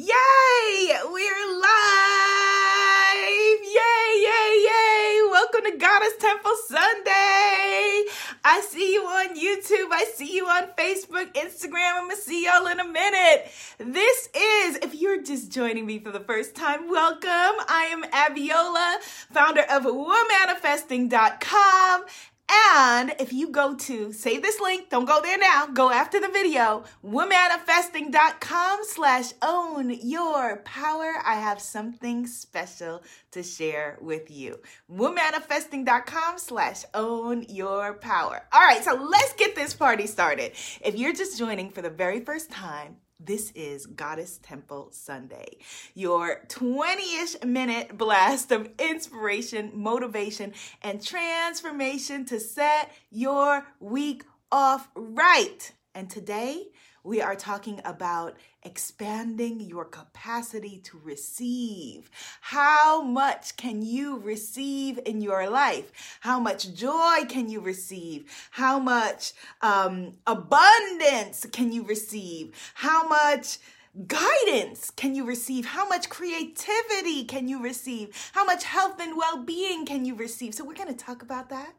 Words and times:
Yay! 0.00 0.96
We're 1.12 1.60
live! 1.60 3.60
Yay, 3.62 4.08
yay, 4.16 4.64
yay! 4.64 5.20
Welcome 5.30 5.64
to 5.64 5.76
Goddess 5.76 6.14
Temple 6.18 6.54
Sunday! 6.68 8.06
I 8.42 8.62
see 8.66 8.94
you 8.94 9.02
on 9.02 9.36
YouTube. 9.36 9.92
I 9.92 10.06
see 10.14 10.34
you 10.34 10.46
on 10.46 10.68
Facebook, 10.68 11.34
Instagram. 11.34 11.98
I'm 11.98 12.08
gonna 12.08 12.16
see 12.16 12.46
y'all 12.46 12.66
in 12.68 12.80
a 12.80 12.88
minute. 12.88 13.50
This 13.76 14.30
is, 14.34 14.76
if 14.76 14.94
you're 14.94 15.22
just 15.22 15.52
joining 15.52 15.84
me 15.84 15.98
for 15.98 16.10
the 16.10 16.20
first 16.20 16.54
time, 16.54 16.88
welcome. 16.88 17.28
I 17.28 17.90
am 17.92 18.02
Abiola, 18.04 19.02
founder 19.30 19.66
of 19.70 19.82
womanifesting.com 19.82 22.04
and 22.52 23.12
if 23.18 23.32
you 23.32 23.48
go 23.48 23.74
to 23.74 24.12
save 24.12 24.42
this 24.42 24.60
link, 24.60 24.90
don't 24.90 25.04
go 25.04 25.20
there 25.22 25.38
now, 25.38 25.66
go 25.66 25.90
after 25.90 26.20
the 26.20 26.28
video, 26.28 26.84
womanifesting.com 27.04 28.80
slash 28.82 29.32
own 29.42 29.90
your 30.02 30.58
power. 30.58 31.14
I 31.24 31.34
have 31.34 31.60
something 31.60 32.26
special 32.26 33.02
to 33.32 33.42
share 33.42 33.98
with 34.00 34.30
you. 34.30 34.58
Womanifesting.com 34.92 36.38
slash 36.38 36.84
own 36.94 37.44
your 37.48 37.94
power. 37.94 38.42
All 38.52 38.60
right, 38.60 38.82
so 38.82 38.94
let's 38.94 39.32
get 39.34 39.54
this 39.54 39.74
party 39.74 40.06
started. 40.06 40.52
If 40.84 40.96
you're 40.96 41.14
just 41.14 41.38
joining 41.38 41.70
for 41.70 41.82
the 41.82 41.90
very 41.90 42.20
first 42.20 42.50
time, 42.50 42.96
this 43.22 43.52
is 43.54 43.86
Goddess 43.86 44.38
Temple 44.42 44.88
Sunday, 44.92 45.58
your 45.94 46.40
20 46.48 47.02
ish 47.22 47.44
minute 47.44 47.96
blast 47.96 48.50
of 48.50 48.70
inspiration, 48.78 49.72
motivation, 49.74 50.54
and 50.82 51.04
transformation 51.04 52.24
to 52.26 52.40
set 52.40 52.90
your 53.10 53.66
week 53.78 54.24
off 54.50 54.88
right. 54.94 55.72
And 55.94 56.08
today, 56.08 56.68
we 57.04 57.20
are 57.20 57.36
talking 57.36 57.80
about 57.84 58.36
expanding 58.62 59.60
your 59.60 59.84
capacity 59.84 60.78
to 60.84 61.00
receive. 61.02 62.10
How 62.40 63.02
much 63.02 63.56
can 63.56 63.82
you 63.82 64.18
receive 64.18 64.98
in 65.06 65.20
your 65.20 65.48
life? 65.48 66.18
How 66.20 66.38
much 66.38 66.74
joy 66.74 67.24
can 67.28 67.48
you 67.48 67.60
receive? 67.60 68.30
How 68.50 68.78
much 68.78 69.32
um, 69.62 70.12
abundance 70.26 71.46
can 71.52 71.72
you 71.72 71.84
receive? 71.84 72.54
How 72.74 73.08
much 73.08 73.58
guidance 74.06 74.90
can 74.90 75.14
you 75.14 75.24
receive? 75.24 75.66
How 75.66 75.88
much 75.88 76.08
creativity 76.08 77.24
can 77.24 77.48
you 77.48 77.62
receive? 77.62 78.30
How 78.32 78.44
much 78.44 78.64
health 78.64 79.00
and 79.00 79.16
well 79.16 79.42
being 79.42 79.86
can 79.86 80.04
you 80.04 80.14
receive? 80.14 80.54
So, 80.54 80.64
we're 80.64 80.74
going 80.74 80.94
to 80.94 81.04
talk 81.04 81.22
about 81.22 81.48
that. 81.48 81.74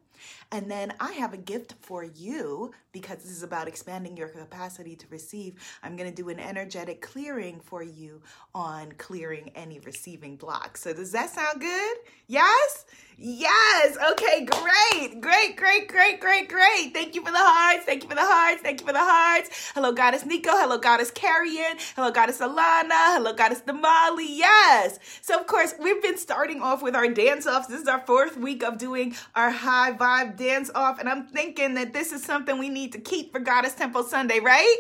And 0.53 0.69
then 0.69 0.94
I 0.99 1.13
have 1.13 1.33
a 1.33 1.38
gift 1.38 1.75
for 1.80 2.03
you 2.03 2.71
because 2.91 3.19
this 3.19 3.31
is 3.31 3.44
about 3.44 3.69
expanding 3.69 4.17
your 4.17 4.27
capacity 4.27 4.97
to 4.97 5.08
receive. 5.09 5.55
I'm 5.81 5.95
going 5.95 6.09
to 6.09 6.16
do 6.16 6.27
an 6.30 6.39
energetic 6.39 7.02
clearing 7.02 7.61
for 7.61 7.81
you 7.81 8.21
on 8.53 8.91
clearing 8.93 9.52
any 9.55 9.80
receiving 9.80 10.35
blocks. 10.35 10.81
So, 10.81 10.93
does 10.93 11.13
that 11.13 11.30
sound 11.30 11.61
good? 11.61 11.97
Yes? 12.27 12.85
Yes. 13.23 13.97
Okay, 14.14 14.45
great. 14.45 15.22
Great, 15.22 15.55
great, 15.55 15.88
great, 15.88 16.19
great, 16.19 16.50
great. 16.50 16.91
Thank 16.91 17.14
you 17.14 17.23
for 17.23 17.31
the 17.31 17.38
hearts. 17.38 17.86
Thank 17.86 18.02
you 18.02 18.09
for 18.09 18.16
the 18.16 18.25
hearts. 18.25 18.64
Thank 18.64 18.81
you 18.81 18.88
for 18.88 18.94
the 18.94 19.00
hearts. 19.00 19.72
Hello, 19.75 19.91
Goddess 19.91 20.25
Nico. 20.25 20.50
Hello, 20.50 20.80
Goddess 20.80 21.11
Carrion. 21.11 21.77
Hello, 21.95 22.09
Goddess 22.09 22.39
Alana. 22.39 23.14
Hello, 23.14 23.33
Goddess 23.33 23.61
Damali. 23.61 24.25
Yes. 24.27 24.97
So, 25.22 25.39
of 25.39 25.45
course, 25.45 25.75
we've 25.80 26.02
been 26.02 26.17
starting 26.17 26.64
off 26.64 26.81
with 26.81 26.95
our 26.95 27.08
dance 27.09 27.45
offs. 27.45 27.67
This 27.67 27.81
is 27.81 27.88
our 27.88 28.03
fourth 28.08 28.38
week 28.38 28.64
of 28.64 28.80
doing 28.80 29.16
our 29.36 29.52
high 29.52 29.92
vibe 29.92 30.36
dance 30.36 30.72
off. 30.73 30.99
And 30.99 31.08
I'm 31.08 31.27
thinking 31.27 31.75
that 31.75 31.94
this 31.94 32.11
is 32.11 32.23
something 32.23 32.58
we 32.58 32.69
need 32.69 32.92
to 32.94 32.99
keep 32.99 33.33
for 33.33 33.39
Goddess 33.39 33.75
Temple 33.75 34.02
Sunday, 34.02 34.39
right? 34.39 34.77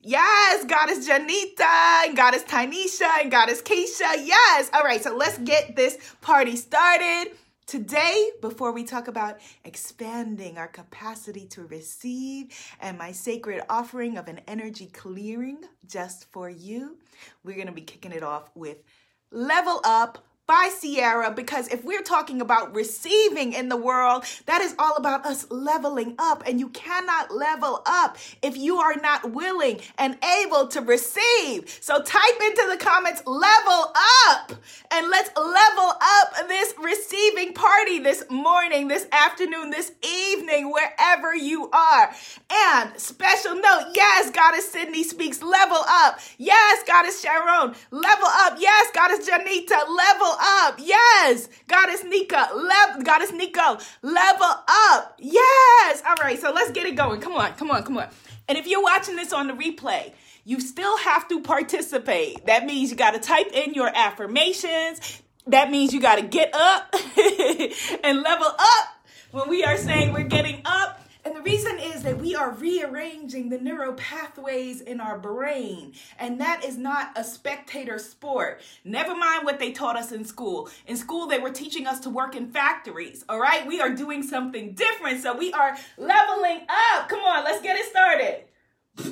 Yes, 0.00 0.64
Goddess 0.64 1.06
Janita 1.06 2.06
and 2.06 2.16
Goddess 2.16 2.44
Tynesha 2.44 3.20
and 3.20 3.30
Goddess 3.30 3.60
Keisha. 3.60 4.24
Yes. 4.24 4.70
All 4.72 4.82
right, 4.82 5.02
so 5.02 5.14
let's 5.14 5.36
get 5.36 5.76
this 5.76 5.98
party 6.22 6.56
started. 6.56 7.32
Today, 7.66 8.30
before 8.40 8.70
we 8.70 8.84
talk 8.84 9.08
about 9.08 9.40
expanding 9.64 10.56
our 10.56 10.68
capacity 10.68 11.46
to 11.46 11.64
receive 11.64 12.56
and 12.80 12.96
my 12.96 13.10
sacred 13.10 13.60
offering 13.68 14.16
of 14.18 14.28
an 14.28 14.40
energy 14.46 14.86
clearing 14.86 15.58
just 15.84 16.30
for 16.30 16.48
you, 16.48 16.96
we're 17.42 17.56
going 17.56 17.66
to 17.66 17.72
be 17.72 17.80
kicking 17.80 18.12
it 18.12 18.22
off 18.22 18.52
with 18.54 18.84
Level 19.32 19.80
Up 19.82 20.24
by 20.46 20.70
Ciara 20.80 21.32
because 21.32 21.68
if 21.68 21.84
we're 21.84 22.02
talking 22.02 22.40
about 22.40 22.74
receiving 22.74 23.52
in 23.52 23.68
the 23.68 23.76
world, 23.76 24.24
that 24.46 24.62
is 24.62 24.74
all 24.78 24.96
about 24.96 25.26
us 25.26 25.46
leveling 25.50 26.14
up. 26.18 26.42
And 26.46 26.60
you 26.60 26.68
cannot 26.68 27.34
level 27.34 27.82
up 27.84 28.16
if 28.42 28.56
you 28.56 28.76
are 28.76 28.94
not 28.96 29.32
willing 29.32 29.80
and 29.98 30.16
able 30.42 30.68
to 30.68 30.80
receive. 30.80 31.78
So 31.80 32.00
type 32.02 32.40
into 32.40 32.66
the 32.70 32.76
comments, 32.78 33.22
level 33.26 33.92
up, 34.28 34.52
and 34.92 35.10
let's 35.10 35.30
level 35.36 35.92
up 36.00 36.48
this 36.48 36.74
receiving 36.80 37.52
party 37.52 37.98
this 37.98 38.24
morning, 38.30 38.88
this 38.88 39.06
afternoon, 39.10 39.70
this 39.70 39.92
evening, 40.02 40.70
wherever 40.70 41.34
you 41.34 41.68
are. 41.70 42.14
And 42.50 42.98
special 43.00 43.56
note, 43.56 43.92
yes, 43.94 44.30
Goddess 44.30 44.70
Sydney 44.70 45.02
speaks, 45.02 45.42
level 45.42 45.82
up. 45.88 46.20
Yes, 46.38 46.82
Goddess 46.86 47.20
Sharon, 47.20 47.74
level 47.90 48.28
up. 48.28 48.58
Yes, 48.60 48.90
Goddess 48.94 49.28
Janita, 49.28 49.88
level 49.88 50.35
up. 50.40 50.76
Yes. 50.78 51.48
Goddess 51.68 52.04
Nika, 52.04 52.48
level, 52.54 53.02
Goddess 53.02 53.32
Nico, 53.32 53.78
level 54.02 54.54
up. 54.68 55.16
Yes. 55.18 56.02
All 56.06 56.16
right. 56.20 56.38
So 56.40 56.52
let's 56.52 56.70
get 56.70 56.86
it 56.86 56.96
going. 56.96 57.20
Come 57.20 57.34
on. 57.34 57.52
Come 57.54 57.70
on. 57.70 57.82
Come 57.82 57.98
on. 57.98 58.08
And 58.48 58.56
if 58.56 58.66
you're 58.66 58.82
watching 58.82 59.16
this 59.16 59.32
on 59.32 59.48
the 59.48 59.52
replay, 59.52 60.12
you 60.44 60.60
still 60.60 60.96
have 60.98 61.26
to 61.28 61.40
participate. 61.40 62.46
That 62.46 62.64
means 62.64 62.90
you 62.90 62.96
got 62.96 63.14
to 63.14 63.20
type 63.20 63.48
in 63.52 63.74
your 63.74 63.90
affirmations. 63.92 65.20
That 65.48 65.70
means 65.70 65.92
you 65.92 66.00
got 66.00 66.16
to 66.16 66.22
get 66.22 66.54
up 66.54 66.94
and 68.04 68.22
level 68.22 68.46
up 68.46 68.88
when 69.32 69.48
we 69.48 69.64
are 69.64 69.76
saying 69.76 70.12
we're 70.12 70.24
getting 70.24 70.62
up 70.64 71.00
and 71.26 71.34
the 71.34 71.42
reason 71.42 71.76
is 71.80 72.04
that 72.04 72.18
we 72.18 72.36
are 72.36 72.52
rearranging 72.52 73.48
the 73.48 73.58
neural 73.58 73.94
pathways 73.94 74.80
in 74.80 75.00
our 75.00 75.18
brain. 75.18 75.92
And 76.20 76.40
that 76.40 76.64
is 76.64 76.78
not 76.78 77.10
a 77.16 77.24
spectator 77.24 77.98
sport. 77.98 78.60
Never 78.84 79.12
mind 79.16 79.44
what 79.44 79.58
they 79.58 79.72
taught 79.72 79.96
us 79.96 80.12
in 80.12 80.24
school. 80.24 80.70
In 80.86 80.96
school, 80.96 81.26
they 81.26 81.40
were 81.40 81.50
teaching 81.50 81.84
us 81.84 81.98
to 82.00 82.10
work 82.10 82.36
in 82.36 82.52
factories. 82.52 83.24
All 83.28 83.40
right? 83.40 83.66
We 83.66 83.80
are 83.80 83.92
doing 83.92 84.22
something 84.22 84.74
different. 84.74 85.20
So 85.20 85.36
we 85.36 85.52
are 85.52 85.76
leveling 85.98 86.60
up. 86.68 87.08
Come 87.08 87.24
on, 87.24 87.42
let's 87.42 87.60
get 87.60 87.76
it 87.76 87.86
started. 87.86 88.44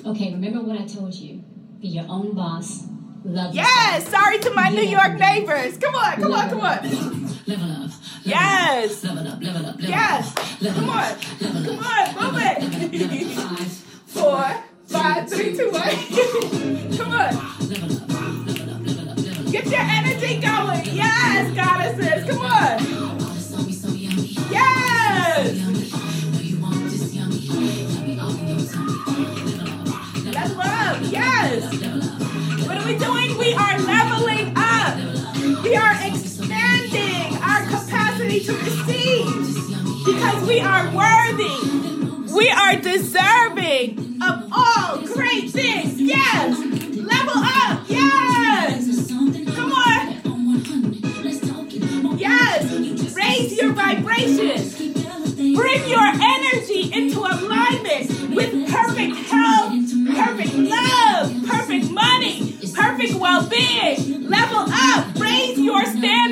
Okay, 0.07 0.31
remember 0.31 0.61
what 0.61 0.81
I 0.81 0.87
told 0.87 1.15
you. 1.15 1.43
Be 1.81 1.89
your 1.89 2.07
own 2.09 2.37
boss. 2.37 2.87
Love 3.25 3.55
Yes, 3.55 4.09
sorry 4.11 4.39
to 4.39 4.51
my 4.51 4.69
New 4.69 4.83
York 4.83 5.19
neighbors. 5.19 5.79
Come 5.79 5.95
on, 5.95 6.21
come 6.21 6.33
on, 6.33 6.51
come 6.51 6.61
on. 6.61 6.83
Level 7.47 7.73
up. 7.85 7.91
Yes. 8.23 9.03
Level 9.03 9.27
up, 9.29 9.43
level 9.43 9.67
up, 9.67 9.77
level 9.77 9.89
Yes. 9.91 10.37
up. 10.37 10.61
Level 10.61 10.81
Come 10.83 10.91
on. 10.91 11.17
Come 11.65 11.79
on, 11.79 12.33
move 12.33 12.43
it. 12.43 13.27
Five, 13.35 13.73
Four, 14.07 14.45
five, 14.87 15.29
three, 15.31 15.57
two, 15.57 15.71
one. 15.71 15.89
Come 16.99 17.13
on. 17.13 17.33
Get 19.51 19.67
your 19.67 19.81
energy 19.81 20.41
going. 20.41 20.85
Yes, 20.95 21.55
goddesses. 21.57 22.29
Come 22.29 22.43
on. 22.43 23.24
We 35.75 35.81
are 35.81 36.07
expanding 36.07 37.37
our 37.43 37.65
capacity 37.67 38.39
to 38.45 38.53
receive 38.53 39.27
because 40.07 40.47
we 40.47 40.61
are 40.61 40.87
worthy. 40.95 42.33
We 42.33 42.49
are 42.49 42.77
deserving 42.77 44.21
of 44.23 44.53
all 44.53 44.99
great 45.05 45.51
things. 45.51 46.01
Yes. 46.01 46.61
Level 46.61 47.43
up. 47.43 47.83
Yes. 47.89 49.09
Come 49.57 49.73
on. 49.73 50.21
Yes. 52.19 52.71
Raise 53.17 53.59
your 53.61 53.73
vibration. 53.73 54.71
Bring 55.57 55.89
your 55.89 56.07
energy 56.07 56.93
into 56.93 57.19
alignment 57.19 58.11
with 58.31 58.71
perfect 58.71 59.17
health, 59.27 59.64
well 63.25 63.49
being. 63.49 64.29
Level 64.29 64.67
up. 64.69 65.15
Raise 65.19 65.59
your 65.59 65.83
standards 65.87 66.24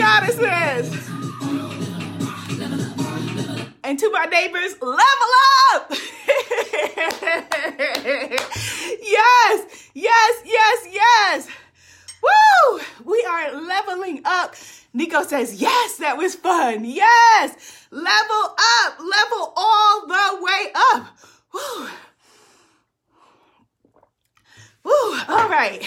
Woo! 0.00 0.06
Yes, 0.06 0.36
Goddess 0.36 0.36
says. 0.36 1.10
And 3.82 3.98
to 3.98 4.10
my 4.10 4.26
neighbors, 4.26 4.80
level 4.80 5.32
up! 5.72 5.90
yes, 9.02 9.88
yes, 9.94 10.42
yes, 10.44 10.86
yes. 10.90 11.48
Woo! 12.22 12.80
We 13.04 13.24
are 13.28 13.52
leveling 13.60 14.22
up. 14.24 14.54
Nico 14.92 15.22
says, 15.22 15.60
yes, 15.60 15.96
that 15.98 16.16
was 16.16 16.34
fun. 16.34 16.84
Yes, 16.84 17.86
level 17.90 18.56
up, 18.58 18.98
level 18.98 19.52
all 19.56 20.06
the 20.06 20.38
way 20.40 20.72
up. 20.74 21.18
Woo. 21.52 21.88
Woo, 24.84 25.18
all 25.28 25.48
right. 25.48 25.82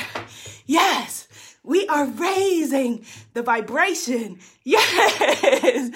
Yes, 0.66 1.28
we 1.64 1.88
are 1.88 2.06
raising 2.06 3.06
the 3.34 3.42
vibration. 3.42 4.40
Yes. 4.66 5.90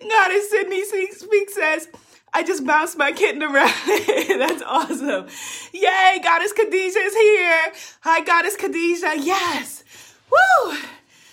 Goddess 0.00 0.50
Sydney 0.50 0.84
Speak 0.84 1.50
says, 1.50 1.88
I 2.34 2.42
just 2.42 2.66
bounced 2.66 2.98
my 2.98 3.12
kitten 3.12 3.40
around. 3.40 3.72
That's 3.86 4.62
awesome. 4.62 5.26
Yay, 5.72 6.20
Goddess 6.22 6.52
Khadijah 6.52 6.98
is 6.98 7.14
here. 7.14 7.72
Hi, 8.00 8.20
Goddess 8.22 8.56
Khadijah. 8.56 9.18
Yes. 9.20 9.84
Woo. 10.30 10.76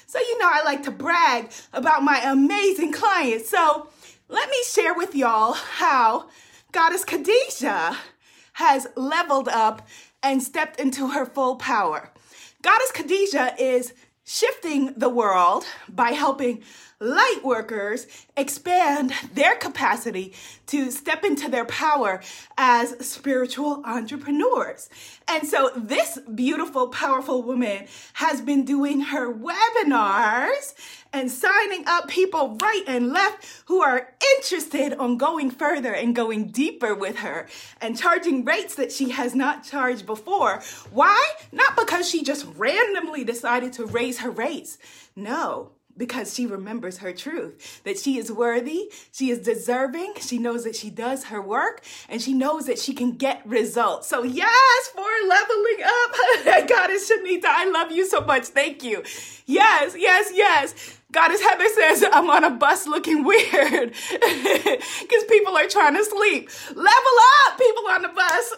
So, 0.05 0.19
you 0.19 0.37
know, 0.37 0.49
I 0.51 0.63
like 0.65 0.83
to 0.83 0.91
brag 0.91 1.51
about 1.73 2.03
my 2.03 2.21
amazing 2.23 2.91
clients. 2.91 3.49
So, 3.49 3.89
let 4.29 4.49
me 4.49 4.57
share 4.71 4.93
with 4.93 5.15
y'all 5.15 5.53
how 5.53 6.29
Goddess 6.71 7.05
Khadijah 7.05 7.97
has 8.53 8.87
leveled 8.95 9.47
up 9.47 9.87
and 10.21 10.41
stepped 10.43 10.79
into 10.79 11.09
her 11.09 11.25
full 11.25 11.55
power. 11.55 12.11
Goddess 12.63 12.91
Khadijah 12.91 13.55
is 13.59 13.93
shifting 14.23 14.93
the 14.97 15.09
world 15.09 15.63
by 15.87 16.09
helping 16.09 16.63
light 16.99 17.41
workers 17.43 18.07
expand 18.35 19.13
their 19.35 19.55
capacity 19.55 20.33
to 20.65 20.89
step 20.89 21.23
into 21.23 21.49
their 21.49 21.65
power 21.65 22.19
as 22.57 23.07
spiritual 23.07 23.83
entrepreneurs. 23.85 24.89
And 25.29 25.47
so 25.47 25.71
this 25.75 26.19
beautiful, 26.33 26.87
powerful 26.87 27.43
woman 27.43 27.87
has 28.13 28.39
been 28.41 28.63
doing 28.63 29.01
her 29.01 29.33
webinars 29.33 30.73
and 31.11 31.29
signing 31.29 31.83
up 31.85 32.07
people 32.07 32.57
right 32.61 32.83
and 32.87 33.11
left 33.11 33.63
who 33.65 33.81
are 33.81 34.13
interested 34.35 34.93
on 34.93 35.17
going 35.17 35.51
further 35.51 35.93
and 35.93 36.15
going 36.15 36.47
deeper 36.47 36.95
with 36.95 37.17
her 37.17 37.47
and 37.81 37.97
charging 37.97 38.45
rates 38.45 38.75
that 38.75 38.91
she 38.91 39.09
has 39.09 39.35
not 39.35 39.63
charged 39.63 40.05
before. 40.05 40.61
Why? 40.91 41.21
Not 41.51 41.75
because 41.75 42.09
she 42.09 42.23
just 42.23 42.45
randomly 42.55 43.23
decided 43.23 43.73
to 43.73 43.85
raise 43.85 44.19
her 44.19 44.31
rates. 44.31 44.77
No, 45.15 45.71
because 45.97 46.33
she 46.33 46.45
remembers 46.45 46.99
her 46.99 47.11
truth 47.11 47.81
that 47.83 47.97
she 47.97 48.17
is 48.17 48.31
worthy, 48.31 48.91
she 49.11 49.29
is 49.29 49.39
deserving, 49.39 50.13
she 50.19 50.37
knows 50.37 50.63
that 50.63 50.75
she 50.75 50.89
does 50.89 51.25
her 51.25 51.41
work, 51.41 51.83
and 52.09 52.21
she 52.21 52.33
knows 52.33 52.65
that 52.65 52.79
she 52.79 52.93
can 52.93 53.13
get 53.13 53.45
results. 53.45 54.07
So, 54.07 54.23
yes, 54.23 54.87
for 54.93 55.05
leveling 55.27 55.83
up, 55.83 56.67
Goddess 56.69 57.09
Shanita, 57.09 57.45
I 57.45 57.69
love 57.69 57.91
you 57.91 58.05
so 58.07 58.21
much. 58.21 58.45
Thank 58.45 58.83
you. 58.83 59.03
Yes, 59.45 59.95
yes, 59.97 60.31
yes. 60.33 60.96
Goddess 61.09 61.41
Heather 61.41 61.69
says, 61.69 62.03
I'm 62.11 62.29
on 62.29 62.43
a 62.43 62.49
bus 62.49 62.85
looking 62.85 63.23
weird 63.25 63.93
because 64.11 65.23
people 65.29 65.55
are 65.55 65.67
trying 65.67 65.95
to 65.95 66.03
sleep. 66.03 66.49
Level 66.69 67.17
up, 67.47 67.57
people 67.57 67.87
on 67.87 68.01
the 68.01 68.09
bus. 68.09 68.53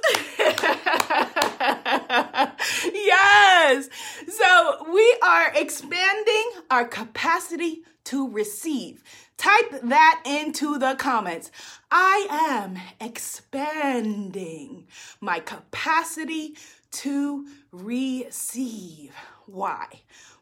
yes. 2.94 3.90
So 4.28 4.92
we 4.92 5.18
are 5.22 5.52
expanding 5.56 6.52
our 6.72 6.86
capacity 6.86 7.84
to 8.06 8.28
receive. 8.32 9.04
Type 9.38 9.82
that 9.84 10.24
into 10.26 10.80
the 10.80 10.96
comments. 10.98 11.52
I 11.92 12.28
am 12.50 12.80
expanding 13.00 14.88
my 15.22 15.40
capacity 15.40 16.58
to 16.92 17.46
receive. 17.72 19.14
Why? 19.46 19.86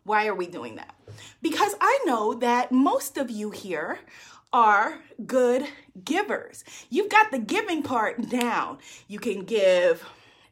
Why 0.07 0.27
are 0.27 0.36
we 0.36 0.48
doing 0.48 0.77
that? 0.77 0.95
Because 1.42 1.75
I 1.81 2.00
know 2.06 2.33
that 2.36 2.71
most 2.71 3.18
of 3.18 3.30
you 3.30 3.51
here 3.51 4.00
are 4.54 5.00
good 5.25 5.68
givers. 6.01 6.63
You've 6.89 7.09
got 7.09 7.30
the 7.30 7.39
giving 7.39 7.83
part 7.83 8.30
down. 8.30 8.77
You 9.09 9.19
can 9.19 9.44
give 9.44 10.06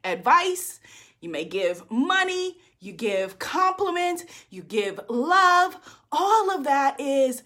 advice, 0.04 0.81
you 1.22 1.30
may 1.30 1.46
give 1.46 1.90
money, 1.90 2.57
you 2.81 2.92
give 2.92 3.40
compliments, 3.40 4.25
you 4.50 4.62
give 4.62 5.00
love. 5.07 5.78
All 6.12 6.51
of 6.51 6.66
that 6.66 7.00
is 7.00 7.42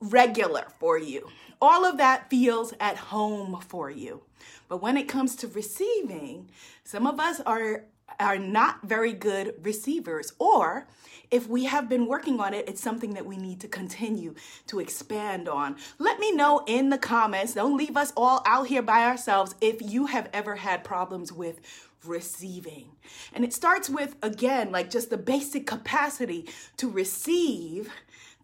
regular 0.00 0.66
for 0.80 0.98
you. 0.98 1.28
All 1.62 1.84
of 1.84 1.98
that 1.98 2.28
feels 2.30 2.74
at 2.80 2.96
home 2.96 3.60
for 3.60 3.92
you. 3.92 4.22
But 4.68 4.82
when 4.82 4.96
it 4.96 5.06
comes 5.06 5.36
to 5.36 5.46
receiving, 5.46 6.50
some 6.82 7.06
of 7.06 7.20
us 7.20 7.40
are 7.46 7.84
are 8.20 8.38
not 8.38 8.82
very 8.82 9.12
good 9.12 9.54
receivers 9.62 10.32
or 10.38 10.86
if 11.30 11.46
we 11.46 11.64
have 11.64 11.88
been 11.88 12.06
working 12.06 12.40
on 12.40 12.54
it, 12.54 12.68
it's 12.68 12.80
something 12.80 13.14
that 13.14 13.26
we 13.26 13.36
need 13.36 13.60
to 13.60 13.68
continue 13.68 14.34
to 14.66 14.80
expand 14.80 15.48
on. 15.48 15.76
Let 15.98 16.18
me 16.18 16.32
know 16.32 16.62
in 16.66 16.88
the 16.88 16.98
comments. 16.98 17.54
Don't 17.54 17.76
leave 17.76 17.96
us 17.96 18.12
all 18.16 18.42
out 18.46 18.68
here 18.68 18.82
by 18.82 19.04
ourselves 19.04 19.54
if 19.60 19.82
you 19.82 20.06
have 20.06 20.30
ever 20.32 20.56
had 20.56 20.84
problems 20.84 21.30
with 21.30 21.60
receiving. 22.04 22.92
And 23.34 23.44
it 23.44 23.52
starts 23.52 23.90
with, 23.90 24.16
again, 24.22 24.72
like 24.72 24.90
just 24.90 25.10
the 25.10 25.18
basic 25.18 25.66
capacity 25.66 26.48
to 26.78 26.88
receive 26.88 27.90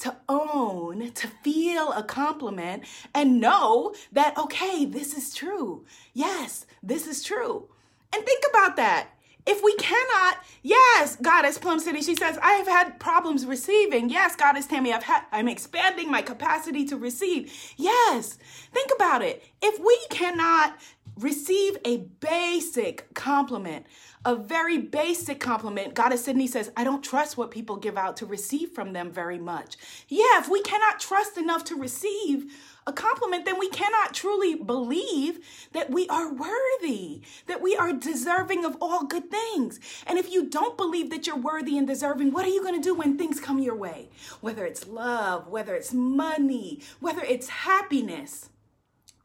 to 0.00 0.16
own, 0.28 1.12
to 1.12 1.28
feel 1.42 1.92
a 1.92 2.02
compliment 2.02 2.82
and 3.14 3.40
know 3.40 3.94
that, 4.12 4.36
okay, 4.36 4.84
this 4.84 5.16
is 5.16 5.34
true. 5.34 5.86
Yes, 6.12 6.66
this 6.82 7.06
is 7.06 7.22
true. 7.22 7.68
And 8.12 8.24
think 8.26 8.44
about 8.50 8.76
that. 8.76 9.08
If 9.46 9.62
we 9.62 9.74
cannot, 9.76 10.38
yes, 10.62 11.16
Goddess 11.16 11.58
Plum 11.58 11.78
City, 11.78 12.00
she 12.00 12.14
says, 12.14 12.38
I 12.42 12.52
have 12.54 12.66
had 12.66 12.98
problems 12.98 13.44
receiving. 13.44 14.08
Yes, 14.08 14.36
Goddess 14.36 14.66
Tammy, 14.66 14.92
I've 14.92 15.02
had, 15.02 15.24
I'm 15.32 15.48
expanding 15.48 16.10
my 16.10 16.22
capacity 16.22 16.86
to 16.86 16.96
receive. 16.96 17.52
Yes, 17.76 18.38
think 18.72 18.90
about 18.94 19.20
it. 19.22 19.44
If 19.60 19.78
we 19.78 19.98
cannot 20.08 20.78
receive 21.18 21.76
a 21.84 21.98
basic 22.20 23.12
compliment, 23.14 23.86
a 24.24 24.34
very 24.34 24.78
basic 24.78 25.40
compliment, 25.40 25.94
Goddess 25.94 26.24
Sydney 26.24 26.46
says, 26.46 26.72
I 26.76 26.82
don't 26.82 27.04
trust 27.04 27.36
what 27.36 27.50
people 27.50 27.76
give 27.76 27.98
out 27.98 28.16
to 28.18 28.26
receive 28.26 28.70
from 28.70 28.94
them 28.94 29.12
very 29.12 29.38
much. 29.38 29.76
Yeah, 30.08 30.40
if 30.40 30.48
we 30.48 30.62
cannot 30.62 30.98
trust 30.98 31.36
enough 31.36 31.64
to 31.64 31.76
receive, 31.76 32.50
a 32.86 32.92
compliment, 32.92 33.44
then 33.44 33.58
we 33.58 33.70
cannot 33.70 34.14
truly 34.14 34.54
believe 34.54 35.40
that 35.72 35.90
we 35.90 36.06
are 36.08 36.32
worthy, 36.32 37.22
that 37.46 37.62
we 37.62 37.74
are 37.76 37.92
deserving 37.92 38.64
of 38.64 38.76
all 38.80 39.04
good 39.04 39.30
things. 39.30 39.80
And 40.06 40.18
if 40.18 40.30
you 40.30 40.48
don't 40.48 40.76
believe 40.76 41.10
that 41.10 41.26
you're 41.26 41.36
worthy 41.36 41.78
and 41.78 41.86
deserving, 41.86 42.32
what 42.32 42.44
are 42.44 42.50
you 42.50 42.62
going 42.62 42.80
to 42.80 42.86
do 42.86 42.94
when 42.94 43.16
things 43.16 43.40
come 43.40 43.58
your 43.58 43.76
way? 43.76 44.10
Whether 44.40 44.66
it's 44.66 44.86
love, 44.86 45.48
whether 45.48 45.74
it's 45.74 45.94
money, 45.94 46.80
whether 47.00 47.22
it's 47.22 47.48
happiness, 47.48 48.50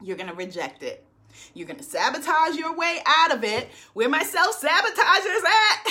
you're 0.00 0.16
going 0.16 0.30
to 0.30 0.34
reject 0.34 0.82
it. 0.82 1.04
You're 1.54 1.66
going 1.66 1.78
to 1.78 1.84
sabotage 1.84 2.56
your 2.56 2.74
way 2.74 3.00
out 3.06 3.32
of 3.32 3.44
it. 3.44 3.68
Where 3.92 4.08
my 4.08 4.22
self 4.22 4.56
sabotagers 4.58 5.42
at? 5.46 5.84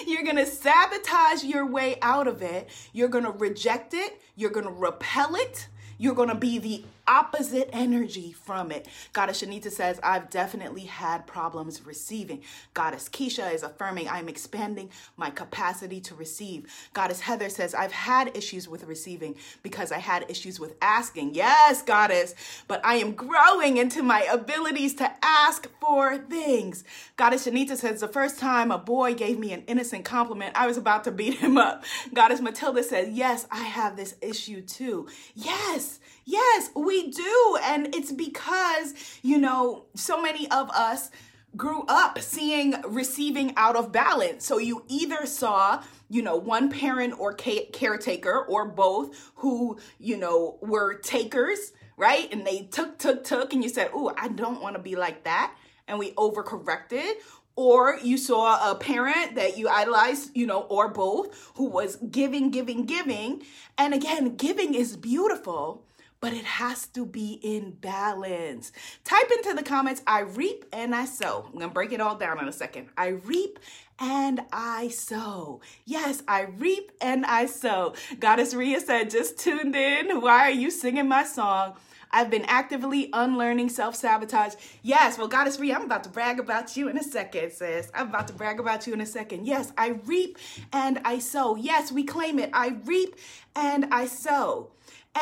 You're 0.06 0.22
going 0.22 0.36
to 0.36 0.46
sabotage 0.46 1.44
your 1.44 1.66
way 1.66 1.98
out 2.02 2.28
of 2.28 2.42
it. 2.42 2.68
You're 2.92 3.08
going 3.08 3.24
to 3.24 3.30
reject 3.30 3.94
it. 3.94 4.20
You're 4.36 4.50
going 4.50 4.66
to 4.66 4.72
repel 4.72 5.34
it. 5.36 5.68
You're 5.98 6.14
going 6.14 6.28
to 6.28 6.34
be 6.34 6.58
the 6.58 6.84
opposite 7.08 7.70
energy 7.72 8.32
from 8.32 8.70
it. 8.70 8.86
Goddess 9.12 9.42
Shanita 9.42 9.70
says, 9.72 9.98
I've 10.02 10.30
definitely 10.30 10.82
had 10.82 11.26
problems 11.26 11.84
receiving. 11.84 12.42
Goddess 12.74 13.08
Keisha 13.08 13.52
is 13.52 13.62
affirming, 13.62 14.08
I'm 14.08 14.28
expanding 14.28 14.90
my 15.16 15.30
capacity 15.30 16.00
to 16.02 16.14
receive. 16.14 16.72
Goddess 16.92 17.20
Heather 17.20 17.48
says, 17.48 17.74
I've 17.74 17.92
had 17.92 18.36
issues 18.36 18.68
with 18.68 18.84
receiving 18.84 19.36
because 19.62 19.90
I 19.90 19.98
had 19.98 20.26
issues 20.28 20.60
with 20.60 20.76
asking. 20.82 21.34
Yes, 21.34 21.82
Goddess, 21.82 22.34
but 22.68 22.84
I 22.84 22.96
am 22.96 23.12
growing 23.12 23.78
into 23.78 24.02
my 24.02 24.22
abilities 24.30 24.94
to 24.96 25.10
ask 25.22 25.68
for 25.80 26.18
things. 26.18 26.84
Goddess 27.16 27.46
Shanita 27.46 27.76
says, 27.76 28.00
the 28.00 28.08
first 28.08 28.38
time 28.38 28.70
a 28.70 28.78
boy 28.78 29.14
gave 29.14 29.38
me 29.38 29.52
an 29.52 29.64
innocent 29.66 30.04
compliment, 30.04 30.52
I 30.54 30.66
was 30.66 30.76
about 30.76 31.04
to 31.04 31.10
beat 31.10 31.34
him 31.34 31.56
up. 31.56 31.84
Goddess 32.12 32.40
Matilda 32.40 32.82
says, 32.82 33.08
Yes, 33.10 33.46
I 33.50 33.62
have 33.62 33.96
this 33.96 34.14
issue 34.20 34.60
too. 34.60 35.08
Yes, 35.34 36.00
Yes, 36.30 36.68
we 36.76 37.10
do. 37.10 37.58
And 37.62 37.94
it's 37.94 38.12
because, 38.12 38.92
you 39.22 39.38
know, 39.38 39.86
so 39.94 40.20
many 40.20 40.46
of 40.50 40.68
us 40.72 41.10
grew 41.56 41.84
up 41.88 42.18
seeing 42.18 42.74
receiving 42.86 43.54
out 43.56 43.76
of 43.76 43.92
balance. 43.92 44.44
So 44.44 44.58
you 44.58 44.84
either 44.88 45.24
saw, 45.24 45.82
you 46.10 46.20
know, 46.20 46.36
one 46.36 46.68
parent 46.68 47.18
or 47.18 47.32
caretaker 47.32 48.44
or 48.44 48.68
both 48.68 49.32
who, 49.36 49.78
you 49.98 50.18
know, 50.18 50.58
were 50.60 50.98
takers, 50.98 51.72
right? 51.96 52.30
And 52.30 52.46
they 52.46 52.68
took, 52.70 52.98
took, 52.98 53.24
took, 53.24 53.54
and 53.54 53.62
you 53.62 53.70
said, 53.70 53.88
Oh, 53.94 54.12
I 54.18 54.28
don't 54.28 54.60
want 54.60 54.76
to 54.76 54.82
be 54.82 54.96
like 54.96 55.24
that. 55.24 55.56
And 55.86 55.98
we 55.98 56.12
overcorrected 56.12 57.10
or 57.56 57.98
you 58.04 58.18
saw 58.18 58.70
a 58.70 58.74
parent 58.74 59.34
that 59.36 59.56
you 59.56 59.66
idolized, 59.66 60.36
you 60.36 60.46
know, 60.46 60.60
or 60.60 60.88
both, 60.88 61.52
who 61.54 61.64
was 61.64 61.96
giving, 61.96 62.50
giving, 62.50 62.84
giving. 62.84 63.42
And 63.78 63.94
again, 63.94 64.36
giving 64.36 64.74
is 64.74 64.96
beautiful, 64.96 65.87
but 66.20 66.32
it 66.32 66.44
has 66.44 66.86
to 66.88 67.06
be 67.06 67.38
in 67.42 67.72
balance. 67.72 68.72
Type 69.04 69.30
into 69.30 69.54
the 69.54 69.62
comments, 69.62 70.02
I 70.06 70.20
reap 70.20 70.64
and 70.72 70.94
I 70.94 71.04
sow. 71.04 71.46
I'm 71.46 71.58
gonna 71.58 71.72
break 71.72 71.92
it 71.92 72.00
all 72.00 72.16
down 72.16 72.40
in 72.40 72.48
a 72.48 72.52
second. 72.52 72.88
I 72.96 73.08
reap 73.08 73.58
and 74.00 74.40
I 74.52 74.88
sow. 74.88 75.60
Yes, 75.84 76.22
I 76.28 76.42
reap 76.42 76.92
and 77.00 77.26
I 77.26 77.46
sow. 77.46 77.94
Goddess 78.18 78.54
Ria 78.54 78.80
said, 78.80 79.10
just 79.10 79.38
tuned 79.38 79.74
in. 79.74 80.20
Why 80.20 80.48
are 80.48 80.50
you 80.50 80.70
singing 80.70 81.08
my 81.08 81.24
song? 81.24 81.74
I've 82.10 82.30
been 82.30 82.44
actively 82.46 83.10
unlearning 83.12 83.68
self 83.68 83.94
sabotage. 83.94 84.54
Yes, 84.82 85.18
well, 85.18 85.28
Goddess 85.28 85.60
Rhea, 85.60 85.74
I'm 85.74 85.82
about 85.82 86.04
to 86.04 86.10
brag 86.10 86.40
about 86.40 86.76
you 86.76 86.88
in 86.88 86.96
a 86.96 87.02
second, 87.02 87.52
sis. 87.52 87.90
I'm 87.94 88.08
about 88.08 88.28
to 88.28 88.34
brag 88.34 88.60
about 88.60 88.86
you 88.86 88.94
in 88.94 89.00
a 89.00 89.06
second. 89.06 89.46
Yes, 89.46 89.72
I 89.76 89.88
reap 90.06 90.38
and 90.72 91.00
I 91.04 91.18
sow. 91.18 91.56
Yes, 91.56 91.92
we 91.92 92.04
claim 92.04 92.38
it. 92.38 92.50
I 92.52 92.76
reap 92.84 93.16
and 93.54 93.86
I 93.92 94.06
sow. 94.06 94.70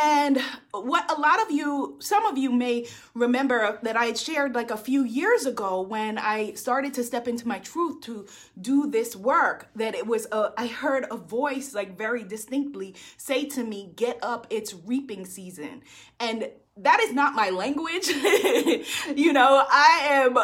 And 0.03 0.41
what 0.73 1.11
a 1.11 1.21
lot 1.21 1.41
of 1.43 1.51
you, 1.51 1.97
some 2.01 2.27
of 2.27 2.37
you 2.37 2.51
may 2.51 2.87
remember 3.15 3.79
that 3.83 3.97
I 3.97 4.13
shared 4.13 4.55
like 4.55 4.71
a 4.71 4.77
few 4.77 5.05
years 5.05 5.47
ago 5.47 5.81
when 5.81 6.19
I 6.19 6.53
started 6.55 6.95
to 6.95 7.05
step 7.05 7.29
into 7.29 7.47
my 7.47 7.59
truth 7.61 8.01
to 8.03 8.27
do 8.61 8.91
this 8.91 9.17
work, 9.17 9.69
that 9.77 9.95
it 9.95 10.07
was, 10.07 10.27
a, 10.33 10.53
I 10.57 10.67
heard 10.67 11.07
a 11.11 11.17
voice 11.17 11.75
like 11.75 11.97
very 11.97 12.25
distinctly 12.25 12.95
say 13.17 13.45
to 13.47 13.65
me, 13.65 13.93
Get 13.97 14.19
up, 14.23 14.47
it's 14.51 14.75
reaping 14.75 15.25
season. 15.25 15.83
And 16.21 16.51
that 16.79 17.01
is 17.01 17.13
not 17.13 17.35
my 17.35 17.51
language. 17.51 18.09
you 19.17 19.33
know, 19.33 19.65
I 19.69 20.01
am 20.11 20.37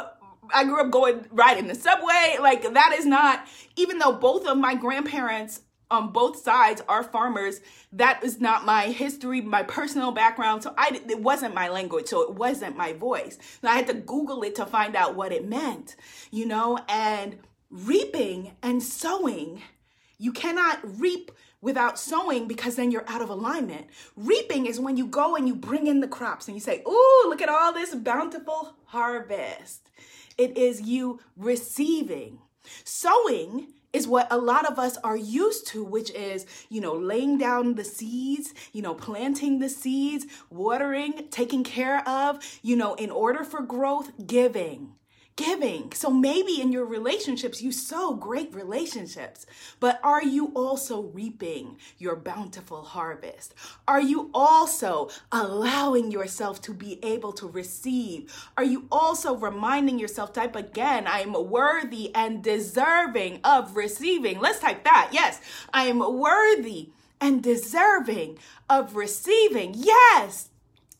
I 0.54 0.64
grew 0.64 0.80
up 0.80 0.90
going 0.90 1.26
right 1.30 1.56
in 1.56 1.68
the 1.68 1.74
subway. 1.74 2.36
Like 2.40 2.74
that 2.74 2.94
is 2.98 3.06
not 3.06 3.46
even 3.76 3.98
though 3.98 4.12
both 4.12 4.46
of 4.46 4.56
my 4.58 4.74
grandparents 4.74 5.60
on 5.92 6.10
both 6.10 6.42
sides 6.42 6.82
are 6.88 7.02
farmers, 7.02 7.60
that 7.92 8.24
is 8.24 8.40
not 8.40 8.64
my 8.64 8.86
history, 8.86 9.40
my 9.40 9.62
personal 9.62 10.10
background. 10.10 10.62
So 10.62 10.74
I 10.76 11.00
it 11.08 11.20
wasn't 11.20 11.54
my 11.54 11.68
language, 11.68 12.08
so 12.08 12.22
it 12.22 12.34
wasn't 12.34 12.76
my 12.76 12.94
voice. 12.94 13.38
I 13.62 13.76
had 13.76 13.86
to 13.88 13.94
google 13.94 14.42
it 14.42 14.54
to 14.56 14.66
find 14.66 14.96
out 14.96 15.14
what 15.14 15.32
it 15.32 15.48
meant. 15.48 15.94
You 16.30 16.46
know, 16.46 16.78
and 16.88 17.38
reaping 17.70 18.56
and 18.62 18.82
sowing, 18.82 19.62
you 20.18 20.32
cannot 20.32 20.78
reap 20.98 21.30
without 21.60 21.98
sowing 21.98 22.48
because 22.48 22.76
then 22.76 22.90
you're 22.90 23.08
out 23.08 23.22
of 23.22 23.30
alignment. 23.30 23.86
Reaping 24.16 24.66
is 24.66 24.80
when 24.80 24.96
you 24.96 25.06
go 25.06 25.36
and 25.36 25.46
you 25.46 25.54
bring 25.54 25.86
in 25.86 26.00
the 26.00 26.08
crops 26.08 26.48
and 26.48 26.56
you 26.56 26.60
say, 26.60 26.82
Ooh, 26.88 27.24
look 27.26 27.42
at 27.42 27.48
all 27.48 27.72
this 27.72 27.94
bountiful 27.94 28.74
harvest. 28.86 29.90
It 30.38 30.56
is 30.56 30.80
you 30.80 31.20
receiving. 31.36 32.38
Sowing 32.84 33.68
is 33.92 34.06
what 34.06 34.26
a 34.30 34.38
lot 34.38 34.66
of 34.66 34.78
us 34.78 34.96
are 35.04 35.16
used 35.16 35.66
to, 35.68 35.84
which 35.84 36.10
is, 36.12 36.46
you 36.68 36.80
know, 36.80 36.94
laying 36.94 37.38
down 37.38 37.74
the 37.74 37.84
seeds, 37.84 38.54
you 38.72 38.82
know, 38.82 38.94
planting 38.94 39.58
the 39.58 39.68
seeds, 39.68 40.26
watering, 40.50 41.28
taking 41.30 41.64
care 41.64 42.06
of, 42.08 42.38
you 42.62 42.76
know, 42.76 42.94
in 42.94 43.10
order 43.10 43.44
for 43.44 43.60
growth, 43.62 44.12
giving 44.26 44.94
giving. 45.36 45.92
So 45.92 46.10
maybe 46.10 46.60
in 46.60 46.72
your 46.72 46.84
relationships, 46.84 47.62
you 47.62 47.72
sow 47.72 48.14
great 48.14 48.54
relationships, 48.54 49.46
but 49.80 49.98
are 50.02 50.22
you 50.22 50.52
also 50.54 51.02
reaping 51.02 51.78
your 51.98 52.16
bountiful 52.16 52.82
harvest? 52.82 53.54
Are 53.88 54.00
you 54.00 54.30
also 54.34 55.08
allowing 55.30 56.10
yourself 56.10 56.60
to 56.62 56.74
be 56.74 56.98
able 57.02 57.32
to 57.34 57.46
receive? 57.46 58.32
Are 58.56 58.64
you 58.64 58.86
also 58.92 59.36
reminding 59.36 59.98
yourself, 59.98 60.32
type 60.32 60.56
again, 60.56 61.06
I 61.06 61.20
am 61.20 61.32
worthy 61.50 62.14
and 62.14 62.42
deserving 62.42 63.40
of 63.44 63.76
receiving? 63.76 64.38
Let's 64.38 64.60
type 64.60 64.84
that. 64.84 65.10
Yes, 65.12 65.40
I 65.72 65.84
am 65.84 65.98
worthy 65.98 66.90
and 67.20 67.42
deserving 67.42 68.38
of 68.68 68.96
receiving. 68.96 69.74
Yes, 69.76 70.48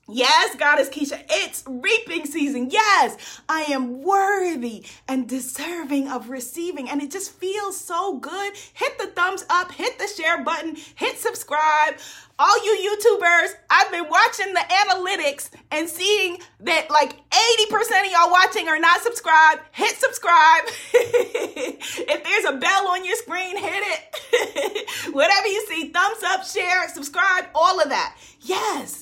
Yes, 0.09 0.57
Goddess 0.57 0.89
Keisha, 0.89 1.23
it's 1.31 1.63
reaping 1.65 2.27
season. 2.27 2.71
Yes, 2.71 3.41
I 3.49 3.63
am 3.63 4.03
worthy 4.03 4.85
and 5.07 5.29
deserving 5.29 6.09
of 6.09 6.29
receiving. 6.29 6.91
And 6.91 7.01
it 7.01 7.13
just 7.13 7.31
feels 7.31 7.79
so 7.79 8.19
good. 8.19 8.53
Hit 8.75 8.99
the 8.99 9.07
thumbs 9.07 9.45
up, 9.49 9.71
hit 9.71 10.01
the 10.01 10.09
share 10.09 10.43
button, 10.43 10.77
hit 10.97 11.19
subscribe. 11.19 11.99
All 12.37 12.65
you 12.65 12.91
YouTubers, 12.91 13.51
I've 13.71 13.93
been 13.93 14.09
watching 14.09 14.53
the 14.53 14.61
analytics 14.61 15.51
and 15.71 15.89
seeing 15.89 16.39
that 16.61 16.91
like 16.91 17.13
80% 17.31 18.07
of 18.07 18.11
y'all 18.11 18.33
watching 18.33 18.67
are 18.67 18.81
not 18.81 19.03
subscribed. 19.03 19.61
Hit 19.71 19.97
subscribe. 19.97 20.65
if 20.95 22.25
there's 22.25 22.45
a 22.53 22.59
bell 22.59 22.89
on 22.89 23.05
your 23.05 23.15
screen, 23.15 23.57
hit 23.57 23.85
it. 23.87 24.89
Whatever 25.15 25.47
you 25.47 25.65
see, 25.69 25.91
thumbs 25.91 26.25
up, 26.27 26.45
share, 26.45 26.89
subscribe, 26.89 27.45
all 27.55 27.81
of 27.81 27.89
that. 27.91 28.17
Yes. 28.41 29.02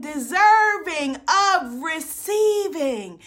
Deserving 0.00 1.16
of 1.16 1.82
receiving. 1.82 3.18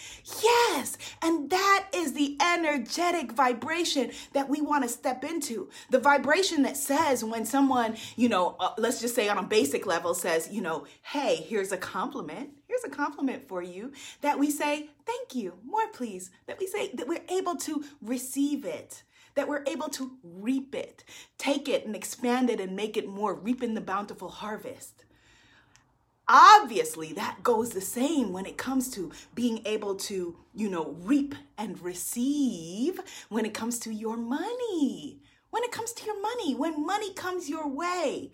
Yes, 0.42 0.96
and 1.22 1.50
that 1.50 1.88
is 1.94 2.12
the 2.12 2.36
energetic 2.40 3.32
vibration 3.32 4.10
that 4.32 4.48
we 4.48 4.60
want 4.60 4.84
to 4.84 4.88
step 4.88 5.24
into. 5.24 5.68
The 5.90 5.98
vibration 5.98 6.62
that 6.62 6.76
says 6.76 7.24
when 7.24 7.44
someone, 7.44 7.96
you 8.16 8.28
know, 8.28 8.56
uh, 8.58 8.70
let's 8.78 9.00
just 9.00 9.14
say 9.14 9.28
on 9.28 9.38
a 9.38 9.42
basic 9.42 9.86
level 9.86 10.14
says, 10.14 10.48
you 10.50 10.60
know, 10.60 10.86
hey, 11.02 11.36
here's 11.36 11.72
a 11.72 11.76
compliment. 11.76 12.50
Here's 12.66 12.84
a 12.84 12.90
compliment 12.90 13.48
for 13.48 13.62
you 13.62 13.92
that 14.20 14.38
we 14.38 14.50
say, 14.50 14.90
thank 15.04 15.34
you, 15.34 15.54
more 15.64 15.88
please. 15.92 16.30
That 16.46 16.58
we 16.60 16.66
say 16.66 16.90
that 16.94 17.08
we're 17.08 17.24
able 17.28 17.56
to 17.56 17.84
receive 18.00 18.64
it 18.64 19.02
that 19.34 19.48
we're 19.48 19.64
able 19.66 19.88
to 19.88 20.18
reap 20.22 20.74
it, 20.74 21.04
take 21.38 21.68
it 21.68 21.86
and 21.86 21.94
expand 21.94 22.50
it 22.50 22.60
and 22.60 22.74
make 22.74 22.96
it 22.96 23.08
more, 23.08 23.34
reaping 23.34 23.74
the 23.74 23.80
bountiful 23.80 24.28
harvest. 24.28 25.04
Obviously, 26.32 27.12
that 27.14 27.42
goes 27.42 27.70
the 27.70 27.80
same 27.80 28.32
when 28.32 28.46
it 28.46 28.56
comes 28.56 28.88
to 28.92 29.10
being 29.34 29.62
able 29.64 29.96
to, 29.96 30.36
you 30.54 30.70
know, 30.70 30.94
reap 31.00 31.34
and 31.58 31.82
receive 31.82 33.00
when 33.30 33.44
it 33.44 33.52
comes 33.52 33.80
to 33.80 33.92
your 33.92 34.16
money. 34.16 35.18
When 35.50 35.64
it 35.64 35.72
comes 35.72 35.92
to 35.94 36.06
your 36.06 36.22
money, 36.22 36.54
when 36.54 36.86
money 36.86 37.12
comes 37.14 37.48
your 37.50 37.66
way, 37.66 38.30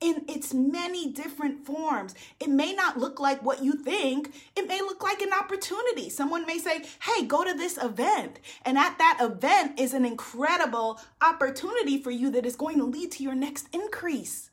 in 0.00 0.24
its 0.28 0.54
many 0.54 1.12
different 1.12 1.66
forms. 1.66 2.14
It 2.38 2.48
may 2.48 2.72
not 2.72 2.98
look 2.98 3.20
like 3.20 3.42
what 3.42 3.62
you 3.62 3.74
think. 3.74 4.32
It 4.56 4.66
may 4.66 4.80
look 4.80 5.02
like 5.02 5.20
an 5.20 5.32
opportunity. 5.32 6.08
Someone 6.08 6.46
may 6.46 6.58
say, 6.58 6.84
Hey, 7.02 7.24
go 7.24 7.44
to 7.44 7.52
this 7.52 7.76
event. 7.76 8.38
And 8.64 8.78
at 8.78 8.96
that 8.96 9.18
event 9.20 9.78
is 9.78 9.92
an 9.92 10.06
incredible 10.06 11.00
opportunity 11.20 12.00
for 12.00 12.10
you 12.10 12.30
that 12.30 12.46
is 12.46 12.56
going 12.56 12.78
to 12.78 12.84
lead 12.84 13.12
to 13.12 13.22
your 13.22 13.34
next 13.34 13.68
increase 13.74 14.49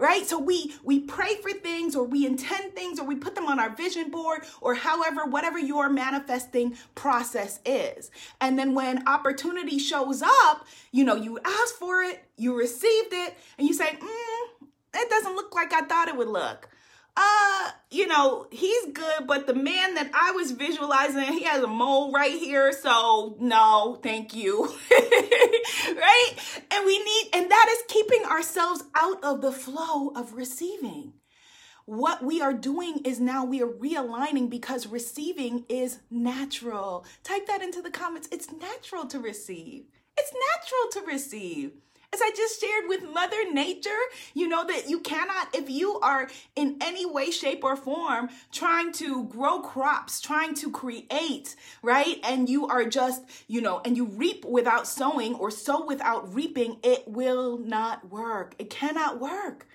right? 0.00 0.26
So 0.26 0.38
we 0.38 0.74
we 0.82 1.00
pray 1.00 1.36
for 1.36 1.52
things 1.52 1.94
or 1.94 2.04
we 2.04 2.26
intend 2.26 2.74
things 2.74 2.98
or 2.98 3.06
we 3.06 3.14
put 3.14 3.34
them 3.36 3.46
on 3.46 3.60
our 3.60 3.70
vision 3.76 4.10
board 4.10 4.42
or 4.60 4.74
however 4.74 5.26
whatever 5.26 5.58
your 5.58 5.88
manifesting 5.88 6.76
process 6.94 7.60
is. 7.64 8.10
And 8.40 8.58
then 8.58 8.74
when 8.74 9.06
opportunity 9.06 9.78
shows 9.78 10.22
up 10.22 10.66
you 10.92 11.04
know 11.04 11.14
you 11.14 11.38
ask 11.44 11.74
for 11.76 12.02
it 12.02 12.24
you 12.36 12.56
received 12.56 13.12
it 13.12 13.36
and 13.58 13.66
you 13.66 13.74
say 13.74 13.86
mm, 13.86 14.66
it 14.94 15.10
doesn't 15.10 15.34
look 15.34 15.54
like 15.54 15.72
i 15.72 15.82
thought 15.82 16.08
it 16.08 16.16
would 16.16 16.28
look 16.28 16.68
uh, 17.16 17.70
you 17.90 18.06
know, 18.06 18.46
he's 18.50 18.86
good, 18.92 19.26
but 19.26 19.46
the 19.46 19.54
man 19.54 19.94
that 19.94 20.10
I 20.14 20.32
was 20.32 20.52
visualizing, 20.52 21.24
he 21.32 21.42
has 21.44 21.62
a 21.62 21.66
mole 21.66 22.12
right 22.12 22.32
here. 22.32 22.72
So 22.72 23.36
no, 23.40 23.98
thank 24.02 24.34
you. 24.34 24.64
right? 24.90 26.32
And 26.70 26.86
we 26.86 26.98
need, 26.98 27.30
and 27.34 27.50
that 27.50 27.66
is 27.70 27.82
keeping 27.88 28.24
ourselves 28.24 28.84
out 28.94 29.22
of 29.24 29.40
the 29.40 29.52
flow 29.52 30.08
of 30.10 30.34
receiving. 30.34 31.14
What 31.86 32.22
we 32.22 32.40
are 32.40 32.52
doing 32.52 33.00
is 33.04 33.18
now 33.18 33.44
we 33.44 33.60
are 33.62 33.66
realigning 33.66 34.48
because 34.48 34.86
receiving 34.86 35.64
is 35.68 35.98
natural. 36.08 37.04
Type 37.24 37.48
that 37.48 37.62
into 37.62 37.82
the 37.82 37.90
comments. 37.90 38.28
It's 38.30 38.52
natural 38.52 39.06
to 39.06 39.18
receive. 39.18 39.86
It's 40.16 40.32
natural 40.32 41.02
to 41.02 41.12
receive. 41.12 41.72
As 42.12 42.20
I 42.20 42.32
just 42.36 42.60
shared 42.60 42.88
with 42.88 43.08
Mother 43.14 43.52
Nature, 43.52 43.90
you 44.34 44.48
know 44.48 44.66
that 44.66 44.88
you 44.88 44.98
cannot, 44.98 45.54
if 45.54 45.70
you 45.70 46.00
are 46.00 46.28
in 46.56 46.76
any 46.80 47.06
way, 47.06 47.30
shape, 47.30 47.62
or 47.62 47.76
form 47.76 48.30
trying 48.50 48.90
to 48.94 49.24
grow 49.26 49.60
crops, 49.60 50.20
trying 50.20 50.54
to 50.54 50.72
create, 50.72 51.54
right? 51.82 52.18
And 52.24 52.48
you 52.48 52.66
are 52.66 52.84
just, 52.84 53.22
you 53.46 53.60
know, 53.60 53.80
and 53.84 53.96
you 53.96 54.06
reap 54.06 54.44
without 54.44 54.88
sowing 54.88 55.36
or 55.36 55.52
sow 55.52 55.86
without 55.86 56.34
reaping, 56.34 56.78
it 56.82 57.06
will 57.06 57.58
not 57.58 58.10
work. 58.10 58.56
It 58.58 58.70
cannot 58.70 59.20
work. 59.20 59.68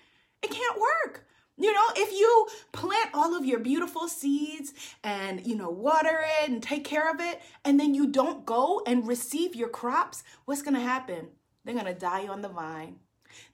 It 0.44 0.52
can't 0.52 0.78
work. 0.78 1.26
You 1.58 1.72
know, 1.72 1.86
if 1.96 2.12
you 2.12 2.48
plant 2.74 3.12
all 3.14 3.34
of 3.34 3.46
your 3.46 3.60
beautiful 3.60 4.10
seeds 4.10 4.74
and, 5.06 5.48
you 5.48 5.56
know, 5.56 5.70
water 5.70 6.20
it 6.42 6.50
and 6.50 6.62
take 6.62 6.84
care 6.84 7.10
of 7.10 7.22
it, 7.22 7.42
and 7.64 7.80
then 7.80 7.96
you 7.96 8.08
don't 8.08 8.46
go 8.46 8.82
and 8.86 9.08
receive 9.08 9.56
your 9.56 9.70
crops, 9.70 10.22
what's 10.44 10.62
going 10.62 10.74
to 10.74 10.82
happen? 10.82 11.30
They're 11.66 11.74
going 11.74 11.86
to 11.88 11.94
die 11.94 12.28
on 12.28 12.42
the 12.42 12.50
vine. 12.50 12.98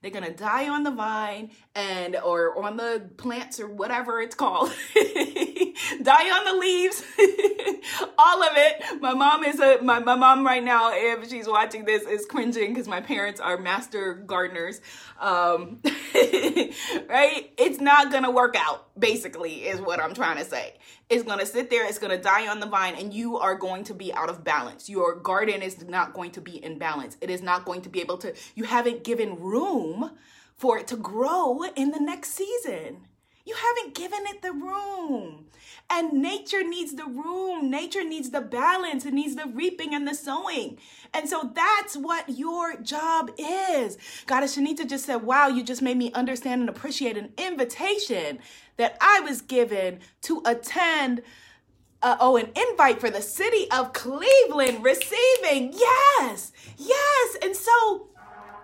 They're 0.01 0.11
going 0.11 0.25
to 0.25 0.33
die 0.33 0.67
on 0.67 0.81
the 0.83 0.91
vine 0.91 1.51
and 1.75 2.15
or 2.15 2.63
on 2.65 2.75
the 2.75 3.09
plants 3.17 3.59
or 3.59 3.67
whatever 3.67 4.19
it's 4.19 4.33
called. 4.33 4.69
die 4.95 6.29
on 6.29 6.45
the 6.45 6.57
leaves. 6.59 7.03
all 8.17 8.43
of 8.43 8.53
it. 8.55 9.01
My 9.01 9.13
mom 9.13 9.43
is 9.43 9.59
a 9.59 9.79
my, 9.81 9.99
my 9.99 10.15
mom 10.15 10.45
right 10.45 10.63
now, 10.63 10.91
if 10.93 11.29
she's 11.29 11.47
watching 11.47 11.85
this, 11.85 12.03
is 12.03 12.25
cringing 12.25 12.73
because 12.73 12.87
my 12.87 13.01
parents 13.01 13.39
are 13.39 13.57
master 13.57 14.13
gardeners. 14.13 14.81
Um, 15.19 15.79
right? 15.83 17.51
It's 17.57 17.79
not 17.79 18.11
gonna 18.11 18.31
work 18.31 18.55
out, 18.57 18.89
basically, 18.99 19.65
is 19.65 19.79
what 19.81 19.99
I'm 19.99 20.13
trying 20.13 20.37
to 20.37 20.45
say. 20.45 20.75
It's 21.09 21.23
gonna 21.23 21.45
sit 21.45 21.69
there, 21.69 21.85
it's 21.85 21.99
gonna 21.99 22.21
die 22.21 22.47
on 22.47 22.59
the 22.59 22.67
vine, 22.67 22.95
and 22.95 23.13
you 23.13 23.37
are 23.37 23.55
going 23.55 23.83
to 23.85 23.93
be 23.93 24.13
out 24.13 24.29
of 24.29 24.43
balance. 24.43 24.89
Your 24.89 25.15
garden 25.15 25.61
is 25.61 25.83
not 25.83 26.13
going 26.13 26.31
to 26.31 26.41
be 26.41 26.63
in 26.63 26.77
balance. 26.77 27.17
It 27.21 27.29
is 27.29 27.41
not 27.41 27.65
going 27.65 27.81
to 27.81 27.89
be 27.89 28.01
able 28.01 28.17
to, 28.19 28.33
you 28.55 28.63
haven't 28.63 29.03
given 29.03 29.39
room 29.39 29.90
for 30.55 30.77
it 30.77 30.87
to 30.87 30.95
grow 30.95 31.63
in 31.75 31.91
the 31.91 31.99
next 31.99 32.33
season. 32.33 33.07
You 33.45 33.55
haven't 33.55 33.95
given 33.95 34.19
it 34.27 34.41
the 34.41 34.53
room. 34.53 35.47
And 35.89 36.13
nature 36.13 36.63
needs 36.63 36.93
the 36.93 37.05
room. 37.05 37.69
Nature 37.69 38.03
needs 38.03 38.29
the 38.29 38.41
balance. 38.41 39.05
It 39.05 39.13
needs 39.13 39.35
the 39.35 39.47
reaping 39.47 39.93
and 39.93 40.07
the 40.07 40.13
sowing. 40.13 40.77
And 41.13 41.27
so 41.27 41.51
that's 41.53 41.97
what 41.97 42.29
your 42.29 42.77
job 42.77 43.31
is. 43.37 43.97
Goddess 44.25 44.55
Shanita 44.55 44.87
just 44.87 45.05
said, 45.05 45.23
Wow, 45.23 45.47
you 45.47 45.63
just 45.63 45.81
made 45.81 45.97
me 45.97 46.13
understand 46.13 46.61
and 46.61 46.69
appreciate 46.69 47.17
an 47.17 47.33
invitation 47.37 48.39
that 48.77 48.95
I 49.01 49.19
was 49.21 49.41
given 49.41 49.99
to 50.23 50.41
attend. 50.45 51.23
Uh, 52.03 52.17
oh, 52.19 52.35
an 52.35 52.49
invite 52.55 52.99
for 52.99 53.11
the 53.11 53.21
city 53.21 53.69
of 53.69 53.93
Cleveland 53.93 54.83
receiving. 54.83 55.71
Yes, 55.71 56.51
yes. 56.75 57.37
And 57.43 57.55
so 57.55 58.07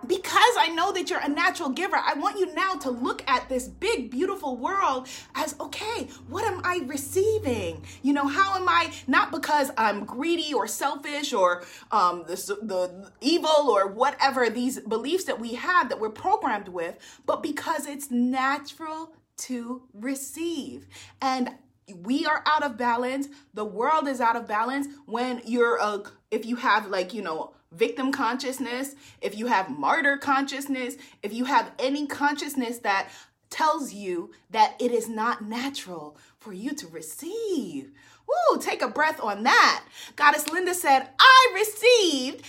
because 0.05 0.55
I 0.59 0.69
know 0.73 0.91
that 0.91 1.09
you're 1.09 1.23
a 1.23 1.29
natural 1.29 1.69
giver, 1.69 1.95
I 1.97 2.13
want 2.13 2.39
you 2.39 2.53
now 2.53 2.73
to 2.75 2.89
look 2.89 3.23
at 3.27 3.49
this 3.49 3.67
big, 3.67 4.11
beautiful 4.11 4.57
world 4.57 5.07
as 5.35 5.55
okay, 5.59 6.07
what 6.27 6.43
am 6.43 6.61
I 6.63 6.81
receiving? 6.85 7.83
You 8.03 8.13
know, 8.13 8.27
how 8.27 8.55
am 8.55 8.67
I, 8.69 8.91
not 9.07 9.31
because 9.31 9.71
I'm 9.77 10.05
greedy 10.05 10.53
or 10.53 10.67
selfish 10.67 11.33
or 11.33 11.63
um, 11.91 12.23
the, 12.27 12.35
the 12.61 13.11
evil 13.21 13.69
or 13.69 13.87
whatever 13.87 14.49
these 14.49 14.79
beliefs 14.79 15.23
that 15.25 15.39
we 15.39 15.55
have 15.55 15.89
that 15.89 15.99
we're 15.99 16.09
programmed 16.09 16.69
with, 16.69 16.97
but 17.25 17.41
because 17.41 17.87
it's 17.87 18.11
natural 18.11 19.13
to 19.37 19.83
receive. 19.93 20.87
And 21.21 21.51
we 21.95 22.25
are 22.25 22.43
out 22.45 22.63
of 22.63 22.77
balance. 22.77 23.27
The 23.53 23.65
world 23.65 24.07
is 24.07 24.21
out 24.21 24.35
of 24.35 24.47
balance 24.47 24.87
when 25.05 25.41
you're 25.45 25.77
a, 25.77 26.03
if 26.31 26.45
you 26.45 26.57
have 26.57 26.87
like, 26.87 27.13
you 27.13 27.21
know, 27.21 27.53
victim 27.71 28.11
consciousness, 28.11 28.95
if 29.21 29.37
you 29.37 29.47
have 29.47 29.69
martyr 29.69 30.17
consciousness, 30.17 30.95
if 31.23 31.33
you 31.33 31.45
have 31.45 31.71
any 31.79 32.07
consciousness 32.07 32.79
that 32.79 33.09
tells 33.49 33.93
you 33.93 34.31
that 34.49 34.75
it 34.79 34.91
is 34.91 35.07
not 35.07 35.43
natural 35.43 36.17
for 36.37 36.53
you 36.53 36.73
to 36.75 36.87
receive. 36.87 37.91
Woo, 38.27 38.59
take 38.59 38.81
a 38.81 38.89
breath 38.89 39.21
on 39.21 39.43
that. 39.43 39.85
Goddess 40.17 40.49
Linda 40.49 40.73
said, 40.73 41.07
I 41.17 41.51
received 41.55 42.43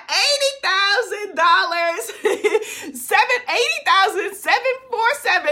$80,000, 0.64 2.96
seven, 2.96 3.42
80,747 3.86 5.50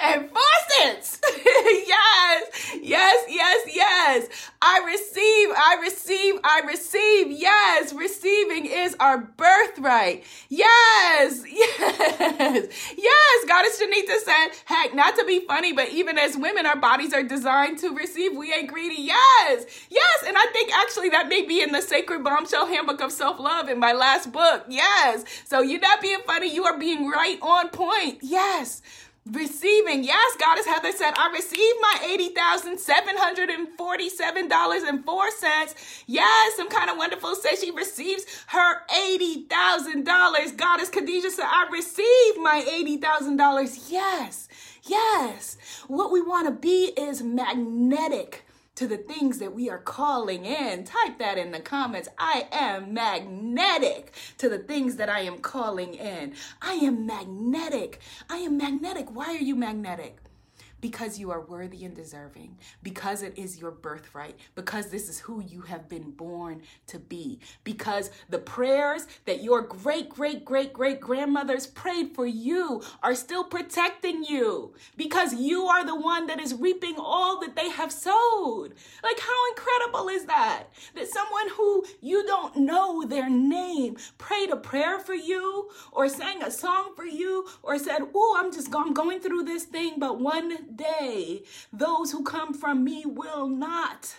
and 0.00 0.30
four 0.30 0.40
cents. 0.68 1.20
yes, 1.86 2.76
yes, 2.80 3.24
yes, 3.28 3.66
yes. 3.72 4.28
I 4.62 4.82
receive, 4.86 5.48
I 5.56 5.76
receive, 5.82 6.34
I 6.42 6.60
receive. 6.66 7.30
Yes, 7.30 7.92
receiving 7.92 8.64
is 8.66 8.96
our 9.00 9.18
birthright. 9.18 10.24
Yes, 10.48 11.42
yes, 11.46 12.66
yes. 12.96 13.44
Goddess 13.46 13.78
Shanita 13.80 14.18
said, 14.24 14.48
heck, 14.64 14.94
funny, 15.64 15.72
but 15.72 15.94
even 15.94 16.18
as 16.18 16.36
women, 16.36 16.66
our 16.66 16.76
bodies 16.76 17.14
are 17.14 17.22
designed 17.22 17.78
to 17.78 17.90
receive. 17.90 18.36
We 18.36 18.52
ain't 18.52 18.68
greedy. 18.68 19.00
Yes, 19.02 19.64
yes. 19.90 20.24
And 20.26 20.36
I 20.36 20.46
think 20.52 20.76
actually 20.76 21.08
that 21.10 21.28
may 21.28 21.42
be 21.42 21.62
in 21.62 21.72
the 21.72 21.80
Sacred 21.80 22.22
Bombshell 22.22 22.66
Handbook 22.66 23.00
of 23.00 23.10
Self 23.12 23.38
Love 23.38 23.68
in 23.68 23.78
my 23.78 23.92
last 23.92 24.30
book. 24.32 24.64
Yes. 24.68 25.24
So 25.44 25.60
you're 25.62 25.80
not 25.80 26.00
being 26.00 26.20
funny, 26.26 26.52
you 26.52 26.64
are 26.64 26.78
being 26.78 27.08
right 27.08 27.38
on 27.40 27.70
point. 27.70 28.18
Yes. 28.22 28.82
Receiving, 29.32 30.04
yes, 30.04 30.36
Goddess 30.38 30.66
Heather 30.66 30.92
said, 30.92 31.14
I 31.16 31.30
received 31.30 31.78
my 31.80 31.96
$80,747.04. 33.78 35.74
Yes, 36.06 36.56
some 36.58 36.68
kind 36.68 36.90
of 36.90 36.98
wonderful 36.98 37.34
says 37.34 37.58
she 37.58 37.70
receives 37.70 38.26
her 38.48 38.86
$80,000. 38.88 40.56
Goddess 40.58 40.90
Khadijah 40.90 41.30
said, 41.30 41.46
I 41.46 41.66
received 41.72 42.38
my 42.42 42.62
$80,000. 42.68 43.90
Yes, 43.90 44.43
yes. 44.86 45.56
What 45.88 46.12
we 46.12 46.20
want 46.20 46.46
to 46.46 46.52
be 46.52 46.92
is 46.96 47.22
magnetic 47.22 48.44
to 48.74 48.88
the 48.88 48.96
things 48.96 49.38
that 49.38 49.54
we 49.54 49.70
are 49.70 49.78
calling 49.78 50.44
in. 50.44 50.84
Type 50.84 51.18
that 51.18 51.38
in 51.38 51.52
the 51.52 51.60
comments. 51.60 52.08
I 52.18 52.48
am 52.50 52.92
magnetic 52.92 54.12
to 54.38 54.48
the 54.48 54.58
things 54.58 54.96
that 54.96 55.08
I 55.08 55.20
am 55.20 55.38
calling 55.38 55.94
in. 55.94 56.34
I 56.60 56.74
am 56.74 57.06
magnetic. 57.06 58.00
I 58.28 58.38
am 58.38 58.56
magnetic. 58.56 59.14
Why 59.14 59.26
are 59.26 59.42
you 59.42 59.54
magnetic? 59.54 60.18
Because 60.84 61.18
you 61.18 61.30
are 61.30 61.40
worthy 61.40 61.86
and 61.86 61.96
deserving, 61.96 62.58
because 62.82 63.22
it 63.22 63.32
is 63.38 63.58
your 63.58 63.70
birthright, 63.70 64.36
because 64.54 64.90
this 64.90 65.08
is 65.08 65.18
who 65.20 65.42
you 65.42 65.62
have 65.62 65.88
been 65.88 66.10
born 66.10 66.60
to 66.86 66.98
be, 66.98 67.40
because 67.64 68.10
the 68.28 68.36
prayers 68.36 69.06
that 69.24 69.42
your 69.42 69.62
great, 69.62 70.10
great, 70.10 70.44
great, 70.44 70.74
great 70.74 71.00
grandmothers 71.00 71.66
prayed 71.66 72.14
for 72.14 72.26
you 72.26 72.82
are 73.02 73.14
still 73.14 73.44
protecting 73.44 74.24
you, 74.24 74.74
because 74.94 75.32
you 75.32 75.64
are 75.64 75.86
the 75.86 75.98
one 75.98 76.26
that 76.26 76.38
is 76.38 76.52
reaping 76.52 76.96
all 76.98 77.40
that 77.40 77.56
they 77.56 77.70
have 77.70 77.90
sowed. 77.90 78.74
Like, 79.02 79.18
how 79.18 79.48
incredible 79.52 80.10
is 80.10 80.26
that? 80.26 80.64
That 80.94 81.08
someone 81.08 81.48
who 81.56 81.86
you 82.02 82.26
don't 82.26 82.58
know 82.58 83.06
their 83.06 83.30
name 83.30 83.96
prayed 84.18 84.50
a 84.50 84.56
prayer 84.56 84.98
for 84.98 85.14
you, 85.14 85.70
or 85.92 86.10
sang 86.10 86.42
a 86.42 86.50
song 86.50 86.92
for 86.94 87.06
you, 87.06 87.48
or 87.62 87.78
said, 87.78 88.00
Oh, 88.14 88.36
I'm 88.38 88.52
just 88.52 88.68
I'm 88.74 88.92
going 88.92 89.20
through 89.20 89.44
this 89.44 89.64
thing, 89.64 89.94
but 89.96 90.20
one 90.20 90.73
day 90.76 91.42
those 91.72 92.12
who 92.12 92.22
come 92.24 92.54
from 92.54 92.84
me 92.84 93.04
will 93.06 93.48
not, 93.48 94.14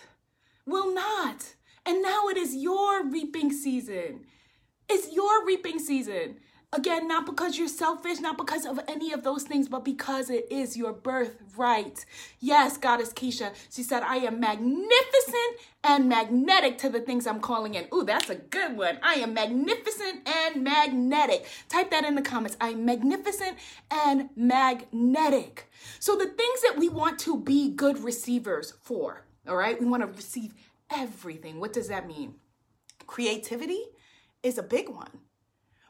will 0.66 0.94
not. 0.94 1.54
And 1.84 2.02
now 2.02 2.28
it 2.28 2.36
is 2.36 2.54
your 2.54 3.06
reaping 3.06 3.52
season. 3.52 4.26
It's 4.88 5.12
your 5.12 5.44
reaping 5.44 5.78
season. 5.78 6.36
Again, 6.72 7.06
not 7.06 7.26
because 7.26 7.56
you're 7.56 7.68
selfish, 7.68 8.18
not 8.18 8.36
because 8.36 8.66
of 8.66 8.80
any 8.88 9.12
of 9.12 9.22
those 9.22 9.44
things, 9.44 9.68
but 9.68 9.84
because 9.84 10.30
it 10.30 10.48
is 10.50 10.76
your 10.76 10.92
birthright. 10.92 12.04
Yes, 12.40 12.76
Goddess 12.76 13.12
Keisha, 13.12 13.54
she 13.70 13.84
said, 13.84 14.02
I 14.02 14.16
am 14.16 14.40
magnificent 14.40 15.60
and 15.84 16.08
magnetic 16.08 16.76
to 16.78 16.88
the 16.88 16.98
things 16.98 17.26
I'm 17.26 17.38
calling 17.38 17.74
in. 17.74 17.86
Ooh, 17.94 18.02
that's 18.02 18.28
a 18.30 18.34
good 18.34 18.76
one. 18.76 18.98
I 19.00 19.14
am 19.14 19.32
magnificent 19.32 20.28
and 20.28 20.64
magnetic. 20.64 21.46
Type 21.68 21.90
that 21.92 22.04
in 22.04 22.16
the 22.16 22.22
comments. 22.22 22.56
I 22.60 22.70
am 22.70 22.84
magnificent 22.84 23.56
and 23.88 24.28
magnetic. 24.34 25.70
So, 26.00 26.16
the 26.16 26.26
things 26.26 26.62
that 26.62 26.76
we 26.76 26.88
want 26.88 27.20
to 27.20 27.38
be 27.38 27.70
good 27.70 28.02
receivers 28.02 28.74
for, 28.82 29.24
all 29.48 29.56
right, 29.56 29.80
we 29.80 29.86
want 29.86 30.02
to 30.02 30.08
receive 30.08 30.52
everything. 30.90 31.60
What 31.60 31.72
does 31.72 31.88
that 31.88 32.08
mean? 32.08 32.34
Creativity 33.06 33.84
is 34.42 34.58
a 34.58 34.64
big 34.64 34.88
one 34.88 35.20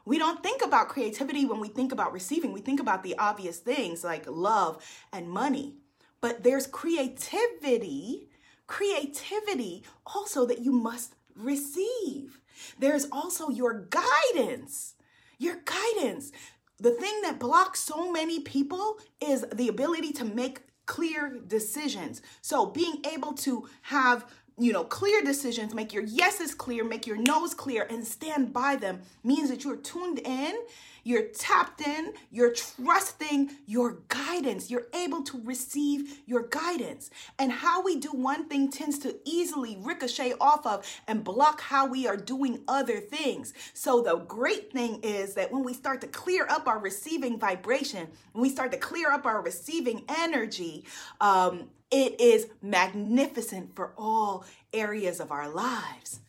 we 0.07 0.17
don't 0.17 0.41
think 0.41 0.63
about 0.63 0.87
creativity 0.87 1.45
when 1.45 1.59
we 1.59 1.67
think 1.67 1.91
about 1.91 2.13
receiving. 2.13 2.53
We 2.53 2.61
think 2.61 2.79
about 2.79 3.03
the 3.03 3.17
obvious 3.17 3.59
things 3.59 4.05
like 4.05 4.25
love 4.27 4.81
and 5.11 5.29
money. 5.29 5.75
But 6.21 6.43
there's 6.43 6.65
creativity 6.65 8.29
creativity 8.67 9.83
also 10.05 10.45
that 10.45 10.59
you 10.59 10.71
must 10.71 11.15
receive. 11.35 12.39
There's 12.77 13.07
also 13.11 13.49
your 13.49 13.87
guidance. 13.89 14.95
Your 15.39 15.57
guidance. 15.65 16.31
The 16.79 16.91
thing 16.91 17.21
that 17.21 17.39
blocks 17.39 17.79
so 17.79 18.11
many 18.11 18.41
people 18.41 18.99
is 19.19 19.45
the 19.53 19.67
ability 19.67 20.13
to 20.13 20.25
make 20.25 20.61
clear 20.85 21.39
decisions. 21.47 22.21
So 22.41 22.65
being 22.65 23.03
able 23.11 23.33
to 23.33 23.67
have 23.83 24.25
you 24.59 24.73
know, 24.73 24.83
clear 24.83 25.21
decisions, 25.21 25.73
make 25.73 25.93
your 25.93 26.03
yeses 26.03 26.55
clear, 26.55 26.83
make 26.83 27.05
your 27.05 27.17
no's 27.17 27.53
clear, 27.53 27.85
and 27.89 28.05
stand 28.05 28.53
by 28.53 28.75
them 28.75 29.01
means 29.23 29.49
that 29.49 29.63
you're 29.63 29.77
tuned 29.77 30.19
in, 30.19 30.55
you're 31.03 31.27
tapped 31.27 31.79
in, 31.79 32.13
you're 32.31 32.51
trusting 32.51 33.51
your 33.65 33.99
guidance. 34.09 34.69
You're 34.69 34.87
able 34.93 35.21
to 35.23 35.41
receive 35.45 36.19
your 36.25 36.47
guidance. 36.47 37.11
And 37.39 37.49
how 37.49 37.81
we 37.81 37.97
do 37.97 38.09
one 38.09 38.49
thing 38.49 38.69
tends 38.69 38.99
to 38.99 39.15
easily 39.23 39.77
ricochet 39.79 40.33
off 40.41 40.65
of 40.65 40.85
and 41.07 41.23
block 41.23 41.61
how 41.61 41.87
we 41.87 42.07
are 42.07 42.17
doing 42.17 42.61
other 42.67 42.99
things. 42.99 43.53
So, 43.73 44.01
the 44.01 44.17
great 44.17 44.73
thing 44.73 44.99
is 45.01 45.35
that 45.35 45.49
when 45.51 45.63
we 45.63 45.73
start 45.73 46.01
to 46.01 46.07
clear 46.07 46.45
up 46.49 46.67
our 46.67 46.79
receiving 46.79 47.39
vibration, 47.39 48.07
when 48.33 48.41
we 48.41 48.49
start 48.49 48.73
to 48.73 48.77
clear 48.77 49.09
up 49.09 49.25
our 49.25 49.41
receiving 49.41 50.03
energy, 50.09 50.83
um, 51.21 51.69
it 51.91 52.19
is 52.19 52.47
magnificent 52.61 53.75
for 53.75 53.93
all 53.97 54.45
areas 54.73 55.19
of 55.19 55.31
our 55.31 55.49
lives. 55.49 56.19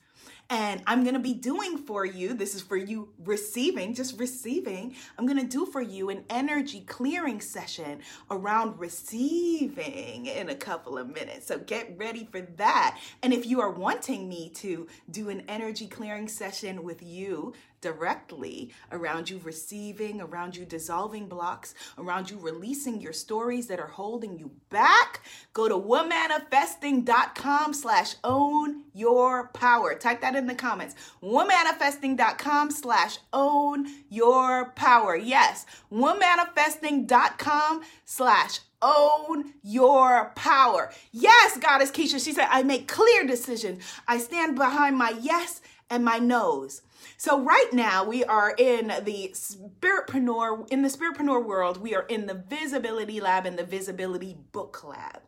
And 0.50 0.82
I'm 0.86 1.02
going 1.02 1.14
to 1.14 1.20
be 1.20 1.34
doing 1.34 1.76
for 1.76 2.06
you, 2.06 2.32
this 2.32 2.54
is 2.54 2.62
for 2.62 2.76
you 2.76 3.10
receiving, 3.22 3.92
just 3.92 4.18
receiving. 4.18 4.94
I'm 5.18 5.26
going 5.26 5.38
to 5.38 5.46
do 5.46 5.66
for 5.66 5.82
you 5.82 6.08
an 6.08 6.24
energy 6.30 6.80
clearing 6.80 7.42
session 7.42 8.00
around 8.30 8.78
receiving 8.78 10.24
in 10.24 10.48
a 10.48 10.54
couple 10.54 10.96
of 10.96 11.08
minutes. 11.08 11.46
So 11.48 11.58
get 11.58 11.94
ready 11.98 12.26
for 12.32 12.40
that. 12.56 12.98
And 13.22 13.34
if 13.34 13.44
you 13.44 13.60
are 13.60 13.70
wanting 13.70 14.26
me 14.26 14.48
to 14.56 14.86
do 15.10 15.28
an 15.28 15.42
energy 15.48 15.86
clearing 15.86 16.28
session 16.28 16.82
with 16.82 17.02
you 17.02 17.52
directly 17.80 18.72
around 18.92 19.30
you 19.30 19.40
receiving, 19.44 20.20
around 20.20 20.56
you 20.56 20.64
dissolving 20.64 21.28
blocks, 21.28 21.74
around 21.96 22.30
you 22.30 22.38
releasing 22.38 23.00
your 23.00 23.12
stories 23.12 23.66
that 23.68 23.80
are 23.80 23.86
holding 23.86 24.38
you 24.38 24.50
back, 24.70 25.20
go 25.52 25.68
to 25.68 25.74
womanifesting.com 25.74 27.72
slash 27.74 28.16
own 28.24 28.84
your 28.94 29.48
power. 29.48 29.94
Type 29.94 30.20
that 30.20 30.36
in 30.36 30.46
the 30.46 30.54
comments. 30.54 30.94
womanifesting.com 31.22 32.70
slash 32.70 33.18
own 33.32 33.86
your 34.08 34.70
power. 34.70 35.16
Yes, 35.16 35.66
womanifesting.com 35.92 37.82
slash 38.04 38.60
own 38.80 39.52
your 39.62 40.32
power. 40.36 40.92
Yes, 41.12 41.58
Goddess 41.58 41.90
Keisha, 41.90 42.22
she 42.24 42.32
said, 42.32 42.48
I 42.50 42.62
make 42.62 42.86
clear 42.88 43.26
decisions. 43.26 43.82
I 44.06 44.18
stand 44.18 44.56
behind 44.56 44.96
my 44.96 45.14
yes 45.20 45.60
and 45.90 46.04
my 46.04 46.18
nose. 46.18 46.82
So 47.16 47.40
right 47.40 47.72
now 47.72 48.04
we 48.04 48.24
are 48.24 48.54
in 48.56 48.88
the 49.02 49.34
spiritpreneur 49.34 50.70
in 50.70 50.82
the 50.82 50.88
spiritpreneur 50.88 51.44
world. 51.44 51.80
We 51.80 51.94
are 51.94 52.06
in 52.08 52.26
the 52.26 52.34
visibility 52.34 53.20
lab 53.20 53.46
and 53.46 53.58
the 53.58 53.64
visibility 53.64 54.36
book 54.52 54.84
lab. 54.84 55.22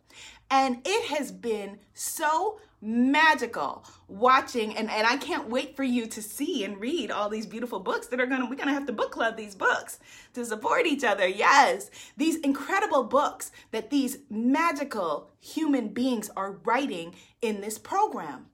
And 0.50 0.80
it 0.84 1.16
has 1.16 1.30
been 1.30 1.78
so 1.94 2.60
magical 2.82 3.84
watching 4.08 4.74
and, 4.76 4.90
and 4.90 5.06
I 5.06 5.18
can't 5.18 5.50
wait 5.50 5.76
for 5.76 5.84
you 5.84 6.06
to 6.06 6.22
see 6.22 6.64
and 6.64 6.80
read 6.80 7.10
all 7.10 7.28
these 7.28 7.44
beautiful 7.44 7.78
books 7.78 8.06
that 8.06 8.20
are 8.20 8.26
gonna 8.26 8.48
we're 8.48 8.56
gonna 8.56 8.72
have 8.72 8.86
to 8.86 8.92
book 8.92 9.12
club 9.12 9.36
these 9.36 9.54
books 9.54 9.98
to 10.32 10.44
support 10.44 10.86
each 10.86 11.04
other. 11.04 11.28
Yes, 11.28 11.90
these 12.16 12.36
incredible 12.36 13.04
books 13.04 13.52
that 13.70 13.90
these 13.90 14.18
magical 14.30 15.30
human 15.40 15.88
beings 15.88 16.30
are 16.36 16.58
writing 16.64 17.14
in 17.42 17.60
this 17.60 17.78
program. 17.78 18.46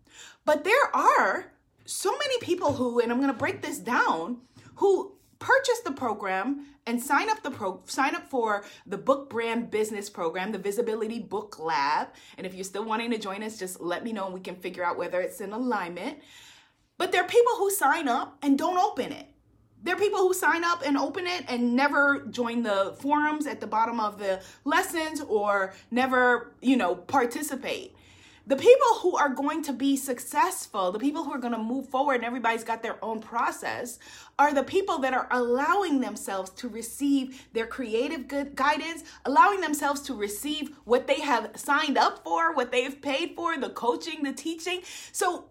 But 0.44 0.64
there 0.64 0.94
are 0.94 1.52
so 1.86 2.10
many 2.10 2.38
people 2.40 2.72
who, 2.72 3.00
and 3.00 3.10
I'm 3.10 3.18
going 3.18 3.32
to 3.32 3.38
break 3.38 3.62
this 3.62 3.78
down, 3.78 4.38
who 4.76 5.12
purchase 5.38 5.80
the 5.84 5.92
program 5.92 6.66
and 6.86 7.02
sign 7.02 7.28
up 7.28 7.42
the 7.42 7.50
pro 7.50 7.82
sign 7.84 8.14
up 8.14 8.28
for 8.30 8.64
the 8.86 8.96
book 8.96 9.28
brand 9.28 9.70
business 9.70 10.08
program 10.08 10.52
the 10.52 10.58
visibility 10.58 11.18
book 11.18 11.58
lab. 11.58 12.08
And 12.38 12.46
if 12.46 12.54
you're 12.54 12.64
still 12.64 12.84
wanting 12.84 13.10
to 13.10 13.18
join 13.18 13.42
us 13.42 13.58
just 13.58 13.80
let 13.80 14.04
me 14.04 14.12
know 14.12 14.26
and 14.26 14.34
we 14.34 14.40
can 14.40 14.56
figure 14.56 14.84
out 14.84 14.96
whether 14.96 15.20
it's 15.20 15.40
in 15.40 15.52
alignment. 15.52 16.20
But 16.98 17.12
there 17.12 17.22
are 17.22 17.28
people 17.28 17.52
who 17.58 17.70
sign 17.70 18.08
up 18.08 18.38
and 18.42 18.56
don't 18.56 18.78
open 18.78 19.12
it. 19.12 19.26
There 19.82 19.94
are 19.94 19.98
people 19.98 20.20
who 20.20 20.32
sign 20.32 20.64
up 20.64 20.82
and 20.86 20.96
open 20.96 21.26
it 21.26 21.44
and 21.48 21.76
never 21.76 22.26
join 22.30 22.62
the 22.62 22.96
forums 23.00 23.46
at 23.46 23.60
the 23.60 23.66
bottom 23.66 24.00
of 24.00 24.18
the 24.18 24.40
lessons 24.64 25.20
or 25.20 25.74
never 25.90 26.54
you 26.62 26.76
know 26.76 26.94
participate 26.94 27.95
the 28.46 28.56
people 28.56 28.94
who 29.00 29.16
are 29.16 29.28
going 29.28 29.62
to 29.64 29.72
be 29.72 29.96
successful, 29.96 30.92
the 30.92 30.98
people 30.98 31.24
who 31.24 31.32
are 31.32 31.38
going 31.38 31.52
to 31.52 31.58
move 31.58 31.88
forward, 31.88 32.14
and 32.14 32.24
everybody's 32.24 32.62
got 32.62 32.82
their 32.82 33.04
own 33.04 33.20
process, 33.20 33.98
are 34.38 34.54
the 34.54 34.62
people 34.62 34.98
that 34.98 35.12
are 35.12 35.26
allowing 35.32 36.00
themselves 36.00 36.50
to 36.50 36.68
receive 36.68 37.46
their 37.52 37.66
creative 37.66 38.28
good 38.28 38.54
guidance, 38.54 39.02
allowing 39.24 39.60
themselves 39.60 40.00
to 40.02 40.14
receive 40.14 40.76
what 40.84 41.08
they 41.08 41.20
have 41.20 41.50
signed 41.56 41.98
up 41.98 42.22
for, 42.22 42.54
what 42.54 42.70
they've 42.70 43.02
paid 43.02 43.34
for, 43.34 43.58
the 43.58 43.70
coaching, 43.70 44.22
the 44.22 44.32
teaching. 44.32 44.80
So, 45.10 45.46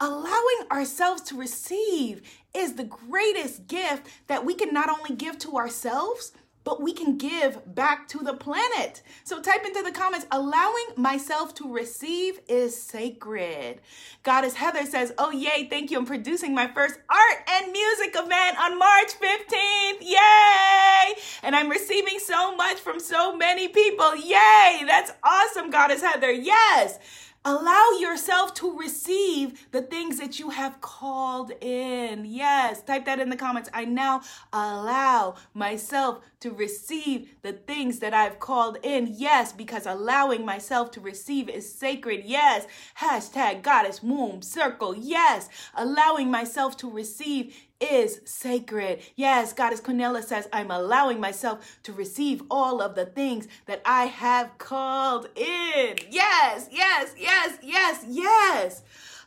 allowing 0.00 0.66
ourselves 0.72 1.22
to 1.22 1.36
receive 1.36 2.20
is 2.52 2.74
the 2.74 2.84
greatest 2.84 3.68
gift 3.68 4.08
that 4.26 4.44
we 4.44 4.54
can 4.54 4.72
not 4.72 4.88
only 4.88 5.14
give 5.14 5.38
to 5.38 5.56
ourselves 5.56 6.32
but 6.64 6.82
we 6.82 6.92
can 6.92 7.16
give 7.18 7.74
back 7.74 8.08
to 8.08 8.18
the 8.18 8.34
planet. 8.34 9.02
So 9.22 9.40
type 9.40 9.64
into 9.64 9.82
the 9.82 9.92
comments, 9.92 10.26
allowing 10.30 10.86
myself 10.96 11.54
to 11.56 11.72
receive 11.72 12.40
is 12.48 12.80
sacred. 12.80 13.80
Goddess 14.22 14.54
Heather 14.54 14.86
says, 14.86 15.12
Oh, 15.18 15.30
yay, 15.30 15.68
thank 15.68 15.90
you. 15.90 15.98
I'm 15.98 16.06
producing 16.06 16.54
my 16.54 16.66
first 16.66 16.98
art 17.10 17.48
and 17.48 17.70
music 17.70 18.14
event 18.16 18.58
on 18.58 18.78
March 18.78 19.12
15th. 19.20 20.00
Yay! 20.00 21.14
And 21.42 21.54
I'm 21.54 21.68
receiving 21.68 22.18
so 22.18 22.56
much 22.56 22.78
from 22.78 22.98
so 22.98 23.36
many 23.36 23.68
people. 23.68 24.16
Yay! 24.16 24.84
That's 24.86 25.12
awesome, 25.22 25.70
Goddess 25.70 26.02
Heather. 26.02 26.32
Yes. 26.32 26.98
Allow 27.46 27.98
yourself 28.00 28.54
to 28.54 28.78
receive 28.78 29.70
the 29.70 29.82
things 29.82 30.18
that 30.18 30.38
you 30.38 30.48
have 30.48 30.80
called 30.80 31.52
in. 31.60 32.24
Yes, 32.24 32.80
type 32.80 33.04
that 33.04 33.20
in 33.20 33.28
the 33.28 33.36
comments. 33.36 33.68
I 33.74 33.84
now 33.84 34.22
allow 34.50 35.34
myself 35.52 36.24
to 36.40 36.50
receive 36.50 37.34
the 37.42 37.52
things 37.52 37.98
that 37.98 38.14
I've 38.14 38.38
called 38.38 38.78
in. 38.82 39.08
Yes, 39.10 39.52
because 39.52 39.84
allowing 39.84 40.46
myself 40.46 40.90
to 40.92 41.02
receive 41.02 41.50
is 41.50 41.70
sacred. 41.70 42.24
Yes, 42.24 42.66
hashtag 42.98 43.60
goddess 43.60 44.02
womb 44.02 44.40
circle. 44.40 44.94
Yes, 44.96 45.50
allowing 45.74 46.30
myself 46.30 46.78
to 46.78 46.90
receive 46.90 47.54
is 47.80 48.20
sacred. 48.24 49.00
Yes, 49.16 49.52
Goddess 49.52 49.80
Cornelia 49.80 50.22
says, 50.22 50.48
I'm 50.52 50.70
allowing 50.70 51.20
myself 51.20 51.78
to 51.82 51.92
receive 51.92 52.42
all 52.50 52.80
of 52.80 52.94
the 52.94 53.06
things 53.06 53.48
that 53.66 53.82
I 53.84 54.06
have 54.06 54.56
called 54.58 55.28
in. 55.36 55.96
Yes, 56.10 56.68
yes, 56.70 57.14
yes, 57.18 57.58
yes, 57.62 58.04
yes. 58.08 58.82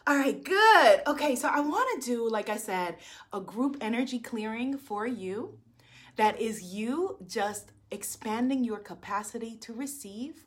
All 0.08 0.18
right, 0.18 0.42
good. 0.42 1.02
Okay, 1.06 1.36
so 1.36 1.50
I 1.50 1.60
want 1.60 2.02
to 2.02 2.10
do, 2.10 2.30
like 2.30 2.48
I 2.50 2.58
said, 2.58 2.96
a 3.34 3.42
group 3.42 3.78
energy 3.82 4.20
clearing 4.20 4.78
for 4.78 5.06
you 5.06 5.58
that 6.16 6.40
is 6.40 6.64
you 6.64 7.18
just 7.28 7.72
expanding 7.92 8.64
your 8.64 8.80
capacity 8.80 9.56
to 9.58 9.74
receive. 9.74 10.46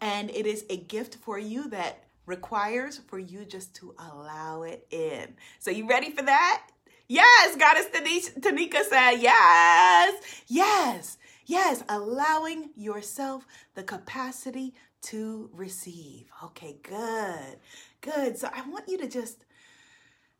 And 0.00 0.30
it 0.30 0.46
is 0.46 0.64
a 0.68 0.76
gift 0.76 1.16
for 1.16 1.38
you 1.38 1.68
that 1.70 2.04
requires 2.26 2.98
for 2.98 3.18
you 3.18 3.44
just 3.44 3.74
to 3.76 3.94
allow 3.98 4.62
it 4.62 4.86
in. 4.90 5.34
So, 5.58 5.70
you 5.70 5.88
ready 5.88 6.10
for 6.10 6.22
that? 6.22 6.66
Yes, 7.08 7.56
Goddess 7.56 7.86
Tanika 7.86 8.84
said, 8.84 9.12
yes, 9.14 10.42
yes, 10.46 11.16
yes, 11.46 11.82
allowing 11.88 12.68
yourself 12.76 13.46
the 13.74 13.82
capacity 13.82 14.74
to 15.00 15.48
receive. 15.54 16.26
Okay, 16.44 16.76
good, 16.82 17.58
good. 18.02 18.36
So 18.36 18.50
I 18.54 18.60
want 18.68 18.88
you 18.88 18.98
to 18.98 19.08
just, 19.08 19.46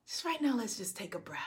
just 0.07 0.27
right 0.27 0.43
now, 0.43 0.57
let's 0.57 0.77
just 0.77 0.95
take 0.95 1.15
a 1.15 1.19
breath. 1.19 1.41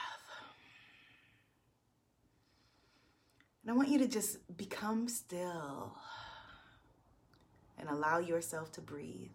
And 3.62 3.70
I 3.70 3.74
want 3.74 3.90
you 3.90 3.98
to 3.98 4.08
just 4.08 4.38
become 4.56 5.06
still 5.06 5.96
and 7.78 7.88
allow 7.88 8.18
yourself 8.18 8.72
to 8.72 8.80
breathe. 8.80 9.30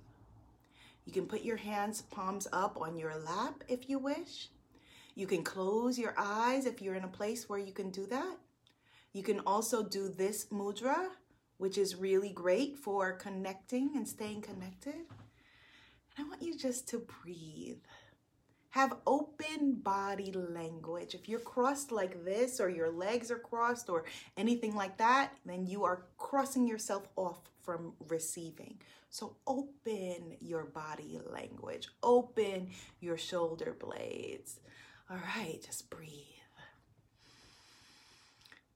You 1.06 1.14
can 1.14 1.28
put 1.28 1.44
your 1.44 1.56
hands, 1.56 2.02
palms 2.02 2.46
up 2.52 2.78
on 2.82 2.98
your 2.98 3.16
lap 3.18 3.64
if 3.70 3.90
you 3.90 4.00
wish. 4.00 4.50
You 5.18 5.26
can 5.26 5.44
close 5.44 5.98
your 5.98 6.14
eyes 6.16 6.68
if 6.68 6.80
you're 6.80 6.94
in 6.94 7.04
a 7.04 7.08
place 7.08 7.50
where 7.50 7.58
you 7.58 7.74
can 7.74 7.90
do 7.90 8.06
that. 8.06 8.38
You 9.14 9.24
can 9.24 9.40
also 9.48 9.82
do 9.82 10.10
this 10.10 10.46
mudra, 10.52 11.08
which 11.58 11.80
is 11.80 11.96
really 11.96 12.30
great 12.30 12.78
for 12.78 13.14
connecting 13.14 13.94
and 13.96 14.08
staying 14.08 14.44
connected. 14.44 14.94
And 14.94 16.20
I 16.20 16.24
want 16.30 16.44
you 16.44 16.56
just 16.56 16.88
to 16.90 17.00
breathe. 17.24 17.80
have 18.78 18.98
open 19.08 19.74
body 19.82 20.32
language. 20.32 21.16
If 21.16 21.28
you're 21.28 21.40
crossed 21.40 21.92
like 21.92 22.24
this, 22.24 22.60
or 22.60 22.70
your 22.70 22.92
legs 22.92 23.32
are 23.32 23.40
crossed, 23.40 23.90
or 23.90 24.06
anything 24.38 24.76
like 24.76 24.98
that, 24.98 25.34
then 25.48 25.66
you 25.66 25.84
are 25.84 26.04
crossing 26.20 26.68
yourself 26.68 27.08
off 27.16 27.40
from 27.64 27.94
receiving. 28.08 28.78
So 29.10 29.38
open 29.48 30.38
your 30.42 30.66
body 30.66 31.20
language, 31.32 31.88
open 32.04 32.70
your 33.00 33.18
shoulder 33.18 33.76
blades. 33.80 34.60
All 35.10 35.18
right, 35.38 35.60
just 35.66 35.90
breathe. 35.90 36.12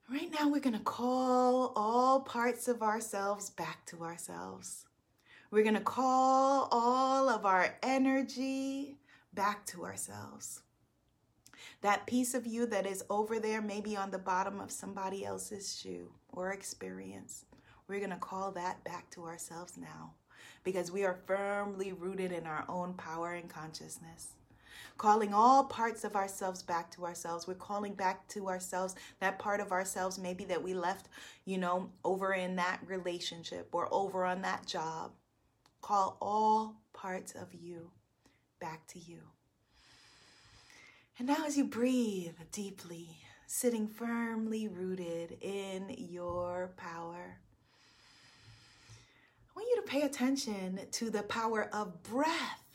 Right 0.10 0.32
now, 0.32 0.50
we're 0.50 0.62
going 0.62 0.78
to 0.78 0.80
call 0.80 1.74
all 1.76 2.22
parts 2.22 2.70
of 2.70 2.82
ourselves 2.82 3.50
back 3.50 3.86
to 3.88 4.04
ourselves. 4.04 4.86
We're 5.52 5.64
going 5.64 5.76
to 5.76 5.82
call 5.82 6.70
all 6.72 7.28
of 7.28 7.46
our 7.46 7.76
energy 7.84 8.98
back 9.34 9.66
to 9.68 9.84
ourselves. 9.84 10.62
That 11.82 12.08
piece 12.08 12.34
of 12.34 12.46
you 12.48 12.66
that 12.68 12.86
is 12.86 13.04
over 13.10 13.40
there, 13.40 13.62
maybe 13.62 13.98
on 13.98 14.12
the 14.12 14.18
bottom 14.18 14.62
of 14.62 14.72
somebody 14.72 15.26
else's 15.26 15.78
shoe 15.78 16.10
or 16.30 16.52
experience, 16.52 17.46
we're 17.88 18.00
going 18.00 18.12
to 18.12 18.16
call 18.18 18.52
that 18.52 18.82
back 18.86 19.10
to 19.12 19.26
ourselves 19.26 19.78
now 19.78 20.14
because 20.64 20.92
we 20.92 21.04
are 21.04 21.20
firmly 21.26 21.92
rooted 21.92 22.32
in 22.32 22.46
our 22.48 22.64
own 22.70 22.94
power 22.94 23.34
and 23.34 23.50
consciousness. 23.50 24.34
Calling 24.98 25.34
all 25.34 25.64
parts 25.64 26.04
of 26.04 26.16
ourselves 26.16 26.62
back 26.62 26.92
to 26.92 27.06
ourselves. 27.06 27.48
We're 27.48 27.56
calling 27.56 27.94
back 27.94 28.28
to 28.30 28.50
ourselves 28.50 28.96
that 29.20 29.40
part 29.40 29.60
of 29.60 29.72
ourselves 29.72 30.20
maybe 30.20 30.46
that 30.46 30.62
we 30.62 30.74
left, 30.74 31.08
you 31.46 31.58
know, 31.58 31.90
over 32.04 32.34
in 32.34 32.56
that 32.58 32.80
relationship 32.86 33.70
or 33.72 33.88
over 33.92 34.26
on 34.26 34.42
that 34.44 34.66
job. 34.68 35.12
Call 35.82 36.18
all 36.22 36.76
parts 36.94 37.34
of 37.34 37.54
you 37.54 37.90
back 38.60 38.86
to 38.88 39.00
you. 39.00 39.18
And 41.18 41.28
now, 41.28 41.46
as 41.46 41.58
you 41.58 41.66
breathe 41.66 42.36
deeply, 42.52 43.18
sitting 43.48 43.88
firmly 43.88 44.68
rooted 44.68 45.38
in 45.42 45.94
your 45.98 46.72
power, 46.78 47.40
I 49.50 49.52
want 49.56 49.68
you 49.70 49.76
to 49.76 49.88
pay 49.88 50.02
attention 50.04 50.80
to 50.92 51.10
the 51.10 51.24
power 51.24 51.70
of 51.74 52.02
breath 52.04 52.71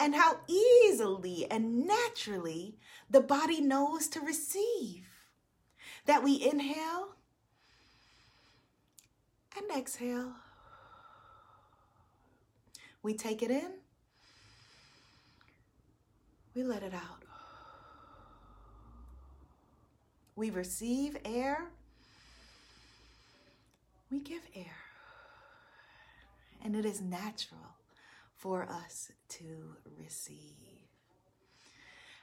and 0.00 0.14
how 0.14 0.38
easily 0.48 1.46
and 1.50 1.86
naturally 1.86 2.76
the 3.10 3.20
body 3.20 3.60
knows 3.60 4.08
to 4.08 4.20
receive. 4.20 5.06
That 6.06 6.22
we 6.22 6.42
inhale 6.44 7.14
and 9.56 9.78
exhale. 9.78 10.32
We 13.02 13.14
take 13.14 13.42
it 13.42 13.50
in, 13.50 13.70
we 16.54 16.62
let 16.62 16.82
it 16.82 16.94
out. 16.94 17.22
We 20.36 20.50
receive 20.50 21.16
air, 21.24 21.66
we 24.10 24.20
give 24.20 24.42
air. 24.54 24.76
And 26.64 26.74
it 26.74 26.86
is 26.86 27.02
natural 27.02 27.76
for 28.44 28.68
us 28.70 29.10
to 29.26 29.74
receive. 29.98 30.52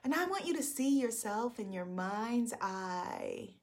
And 0.03 0.13
I 0.13 0.27
want 0.27 0.45
you 0.45 0.55
to 0.55 0.61
see 0.61 0.99
yourself 0.99 1.59
in 1.59 1.73
your 1.73 1.85
mind's 1.85 2.53
eye 2.61 3.55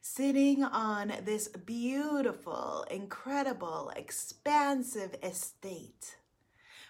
sitting 0.00 0.64
on 0.64 1.12
this 1.24 1.46
beautiful, 1.46 2.84
incredible, 2.90 3.92
expansive 3.94 5.14
estate 5.22 6.16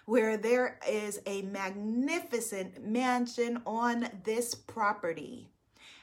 where 0.07 0.35
there 0.35 0.79
is 0.89 1.21
a 1.27 1.43
magnificent 1.43 2.83
mansion 2.83 3.61
on 3.67 4.09
this 4.23 4.55
property. 4.55 5.51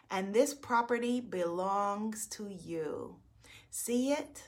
And 0.09 0.33
this 0.33 0.55
property 0.55 1.21
belongs 1.21 2.29
to 2.29 2.49
you. 2.49 3.17
See 3.71 4.13
it, 4.13 4.45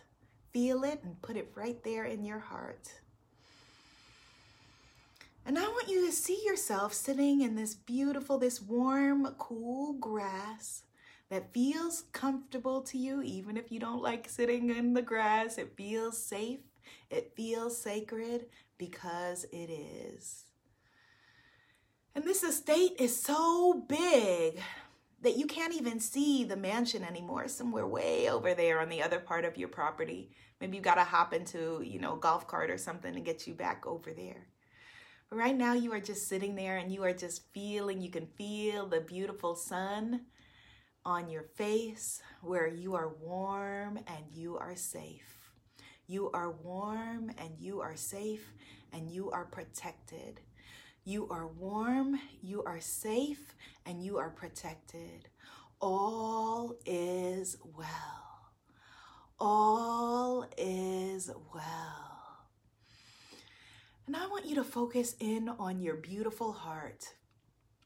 feel 0.53 0.85
it, 0.85 1.01
and 1.03 1.20
put 1.20 1.37
it 1.37 1.51
right 1.57 1.83
there 1.83 2.05
in 2.05 2.25
your 2.25 2.38
heart. 2.38 3.02
And 5.44 5.59
I 5.59 5.62
want 5.62 5.88
you 5.88 6.07
to 6.07 6.12
see 6.12 6.40
yourself 6.44 6.94
sitting 6.94 7.40
in 7.40 7.57
this 7.57 7.74
beautiful, 7.74 8.38
this 8.38 8.62
warm, 8.62 9.26
cool 9.38 9.94
grass 9.94 10.85
that 11.31 11.52
feels 11.52 12.05
comfortable 12.12 12.83
to 12.83 12.96
you, 12.96 13.22
even 13.22 13.57
if 13.57 13.72
you 13.72 13.81
don't 13.81 14.02
like 14.02 14.28
sitting 14.28 14.70
in 14.70 14.94
the 14.94 15.02
grass. 15.02 15.59
It 15.59 15.72
feels 15.76 16.16
safe, 16.16 16.61
it 17.11 17.33
feels 17.35 17.76
sacred 17.76 18.46
because 18.78 19.44
it 19.52 19.70
is. 19.70 20.44
And 22.14 22.24
this 22.24 22.42
estate 22.42 22.92
is 22.98 23.20
so 23.20 23.85
big 23.88 24.61
that 25.22 25.37
you 25.37 25.46
can't 25.46 25.74
even 25.74 25.98
see 25.98 26.44
the 26.44 26.57
mansion 26.57 27.02
anymore, 27.02 27.48
somewhere 27.48 27.87
way 27.87 28.28
over 28.28 28.55
there 28.55 28.81
on 28.81 28.90
the 28.90 29.02
other 29.02 29.18
part 29.18 29.44
of 29.44 29.57
your 29.57 29.68
property. 29.68 30.31
Maybe 30.61 30.76
you 30.76 30.83
got 30.83 30.96
to 30.96 31.05
hop 31.05 31.33
into, 31.33 31.83
you 31.85 31.98
know, 31.98 32.16
golf 32.16 32.46
cart 32.46 32.70
or 32.70 32.78
something 32.78 33.14
to 33.14 33.20
get 33.20 33.46
you 33.46 33.55
back 33.55 33.87
over 33.87 34.12
there. 34.12 34.46
Right 35.35 35.57
now, 35.57 35.73
you 35.73 35.90
are 35.95 36.01
just 36.01 36.29
sitting 36.29 36.57
there 36.57 36.77
and 36.77 36.92
you 36.92 37.03
are 37.05 37.14
just 37.14 37.51
feeling, 37.55 38.03
you 38.03 38.11
can 38.11 38.27
feel 38.37 38.87
the 38.87 39.01
beautiful 39.01 39.55
sun 39.55 40.27
on 41.07 41.31
your 41.31 41.45
face 41.57 42.21
where 42.42 42.66
you 42.66 42.95
are 42.97 43.14
warm 43.18 43.97
and 44.07 44.25
you 44.31 44.59
are 44.59 44.77
safe. 44.77 45.51
You 46.07 46.31
are 46.33 46.51
warm 46.51 47.31
and 47.38 47.53
you 47.59 47.81
are 47.81 47.97
safe 47.97 48.53
and 48.92 49.11
you 49.11 49.31
are 49.31 49.47
protected. 49.47 50.40
You 51.07 51.27
are 51.31 51.47
warm, 51.47 52.21
you 52.42 52.62
are 52.64 52.81
safe, 52.81 53.55
and 53.87 54.05
you 54.05 54.18
are 54.18 54.31
protected. 54.31 55.31
All 55.81 56.77
is 56.85 57.57
well. 57.75 58.53
All 59.40 60.47
is 60.59 61.31
well. 61.55 62.12
And 64.12 64.22
I 64.22 64.27
want 64.27 64.44
you 64.44 64.57
to 64.57 64.62
focus 64.64 65.16
in 65.20 65.48
on 65.48 65.81
your 65.81 65.94
beautiful 65.94 66.53
heart, 66.53 67.14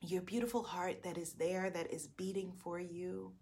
your 0.00 0.22
beautiful 0.22 0.64
heart 0.64 1.04
that 1.04 1.16
is 1.16 1.34
there, 1.34 1.70
that 1.70 1.92
is 1.92 2.08
beating 2.08 2.52
for 2.58 2.80
you, 2.80 3.34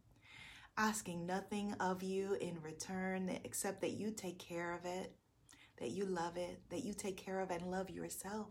asking 0.76 1.24
nothing 1.24 1.72
of 1.80 2.02
you 2.02 2.34
in 2.42 2.60
return 2.60 3.40
except 3.42 3.80
that 3.80 3.92
you 3.92 4.10
take 4.10 4.38
care 4.38 4.74
of 4.74 4.84
it, 4.84 5.14
that 5.78 5.92
you 5.92 6.04
love 6.04 6.36
it, 6.36 6.60
that 6.68 6.84
you 6.84 6.92
take 6.92 7.16
care 7.16 7.40
of 7.40 7.50
and 7.50 7.70
love 7.70 7.88
yourself. 7.88 8.50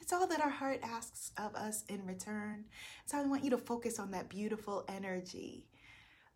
That's 0.00 0.14
all 0.14 0.26
that 0.28 0.40
our 0.40 0.48
heart 0.48 0.80
asks 0.82 1.32
of 1.36 1.54
us 1.54 1.84
in 1.90 2.06
return. 2.06 2.64
So 3.04 3.18
I 3.18 3.26
want 3.26 3.44
you 3.44 3.50
to 3.50 3.58
focus 3.58 3.98
on 3.98 4.12
that 4.12 4.30
beautiful 4.30 4.86
energy 4.88 5.68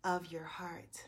of 0.03 0.31
your 0.31 0.43
heart. 0.43 1.03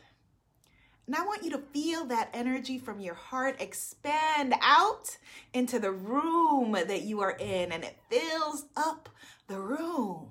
And 1.06 1.14
I 1.14 1.24
want 1.24 1.44
you 1.44 1.50
to 1.50 1.58
feel 1.58 2.04
that 2.06 2.30
energy 2.34 2.78
from 2.78 3.00
your 3.00 3.14
heart 3.14 3.60
expand 3.60 4.54
out 4.60 5.16
into 5.52 5.78
the 5.78 5.92
room 5.92 6.72
that 6.72 7.02
you 7.02 7.20
are 7.20 7.36
in, 7.38 7.70
and 7.70 7.84
it 7.84 7.98
fills 8.10 8.64
up 8.76 9.08
the 9.46 9.60
room. 9.60 10.30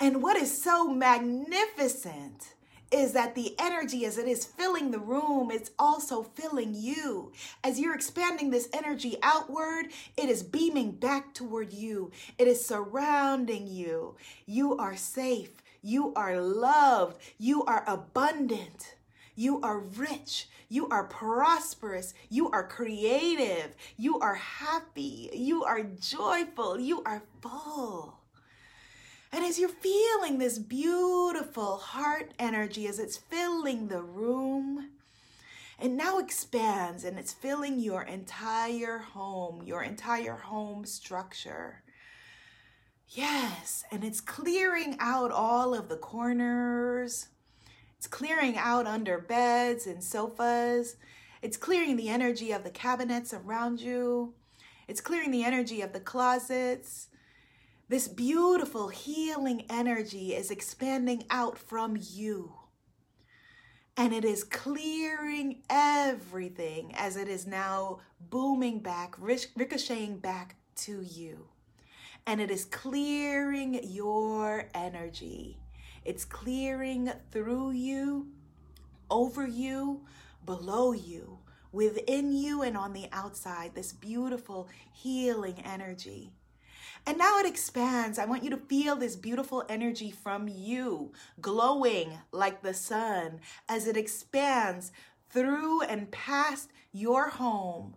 And 0.00 0.22
what 0.22 0.36
is 0.36 0.60
so 0.60 0.88
magnificent 0.88 2.54
is 2.90 3.12
that 3.12 3.34
the 3.34 3.54
energy, 3.58 4.04
as 4.04 4.18
it 4.18 4.26
is 4.26 4.44
filling 4.44 4.90
the 4.90 4.98
room, 4.98 5.50
it's 5.50 5.70
also 5.78 6.22
filling 6.22 6.74
you. 6.74 7.32
As 7.62 7.78
you're 7.78 7.94
expanding 7.94 8.50
this 8.50 8.68
energy 8.72 9.16
outward, 9.22 9.86
it 10.16 10.28
is 10.28 10.42
beaming 10.42 10.92
back 10.92 11.32
toward 11.32 11.72
you, 11.72 12.10
it 12.38 12.46
is 12.46 12.64
surrounding 12.64 13.66
you. 13.66 14.16
You 14.46 14.76
are 14.76 14.96
safe, 14.96 15.62
you 15.80 16.12
are 16.14 16.40
loved, 16.40 17.20
you 17.38 17.64
are 17.64 17.84
abundant. 17.86 18.94
You 19.34 19.60
are 19.62 19.78
rich. 19.78 20.48
You 20.68 20.88
are 20.88 21.04
prosperous. 21.04 22.14
You 22.28 22.50
are 22.50 22.66
creative. 22.66 23.74
You 23.96 24.18
are 24.20 24.34
happy. 24.34 25.30
You 25.32 25.64
are 25.64 25.82
joyful. 25.82 26.78
You 26.78 27.02
are 27.04 27.22
full. 27.40 28.20
And 29.32 29.44
as 29.44 29.58
you're 29.58 29.68
feeling 29.68 30.38
this 30.38 30.58
beautiful 30.58 31.78
heart 31.78 32.32
energy 32.38 32.86
as 32.86 33.00
it's 33.00 33.16
filling 33.16 33.88
the 33.88 34.00
room, 34.00 34.90
it 35.80 35.90
now 35.90 36.18
expands 36.18 37.02
and 37.02 37.18
it's 37.18 37.32
filling 37.32 37.80
your 37.80 38.02
entire 38.04 38.98
home, 38.98 39.62
your 39.64 39.82
entire 39.82 40.36
home 40.36 40.84
structure. 40.84 41.82
Yes, 43.08 43.84
and 43.90 44.04
it's 44.04 44.20
clearing 44.20 44.96
out 45.00 45.32
all 45.32 45.74
of 45.74 45.88
the 45.88 45.96
corners 45.96 47.28
it's 47.96 48.06
clearing 48.06 48.56
out 48.58 48.86
under 48.86 49.18
beds 49.18 49.86
and 49.86 50.02
sofas. 50.04 50.96
It's 51.42 51.56
clearing 51.56 51.96
the 51.96 52.08
energy 52.08 52.52
of 52.52 52.64
the 52.64 52.70
cabinets 52.70 53.34
around 53.34 53.80
you. 53.80 54.34
It's 54.88 55.00
clearing 55.00 55.30
the 55.30 55.44
energy 55.44 55.80
of 55.82 55.92
the 55.92 56.00
closets. 56.00 57.08
This 57.88 58.08
beautiful 58.08 58.88
healing 58.88 59.64
energy 59.70 60.34
is 60.34 60.50
expanding 60.50 61.24
out 61.30 61.58
from 61.58 61.96
you. 62.00 62.54
And 63.96 64.12
it 64.12 64.24
is 64.24 64.42
clearing 64.44 65.62
everything 65.70 66.94
as 66.96 67.16
it 67.16 67.28
is 67.28 67.46
now 67.46 68.00
booming 68.20 68.80
back, 68.80 69.14
ricocheting 69.18 70.18
back 70.18 70.56
to 70.76 71.02
you. 71.02 71.48
and 72.26 72.40
it 72.40 72.50
is 72.50 72.64
clearing 72.64 73.80
your 73.84 74.68
energy. 74.74 75.58
It's 76.04 76.24
clearing 76.24 77.10
through 77.30 77.72
you, 77.72 78.28
over 79.10 79.46
you, 79.46 80.02
below 80.44 80.92
you, 80.92 81.38
within 81.72 82.32
you, 82.32 82.62
and 82.62 82.76
on 82.76 82.92
the 82.92 83.08
outside. 83.12 83.74
This 83.74 83.92
beautiful 83.92 84.68
healing 84.92 85.60
energy. 85.64 86.32
And 87.06 87.18
now 87.18 87.38
it 87.38 87.46
expands. 87.46 88.18
I 88.18 88.24
want 88.24 88.44
you 88.44 88.50
to 88.50 88.56
feel 88.56 88.96
this 88.96 89.16
beautiful 89.16 89.64
energy 89.68 90.10
from 90.10 90.48
you, 90.48 91.12
glowing 91.40 92.18
like 92.32 92.62
the 92.62 92.74
sun 92.74 93.40
as 93.68 93.86
it 93.86 93.96
expands 93.96 94.90
through 95.30 95.82
and 95.82 96.10
past 96.10 96.70
your 96.92 97.28
home, 97.28 97.94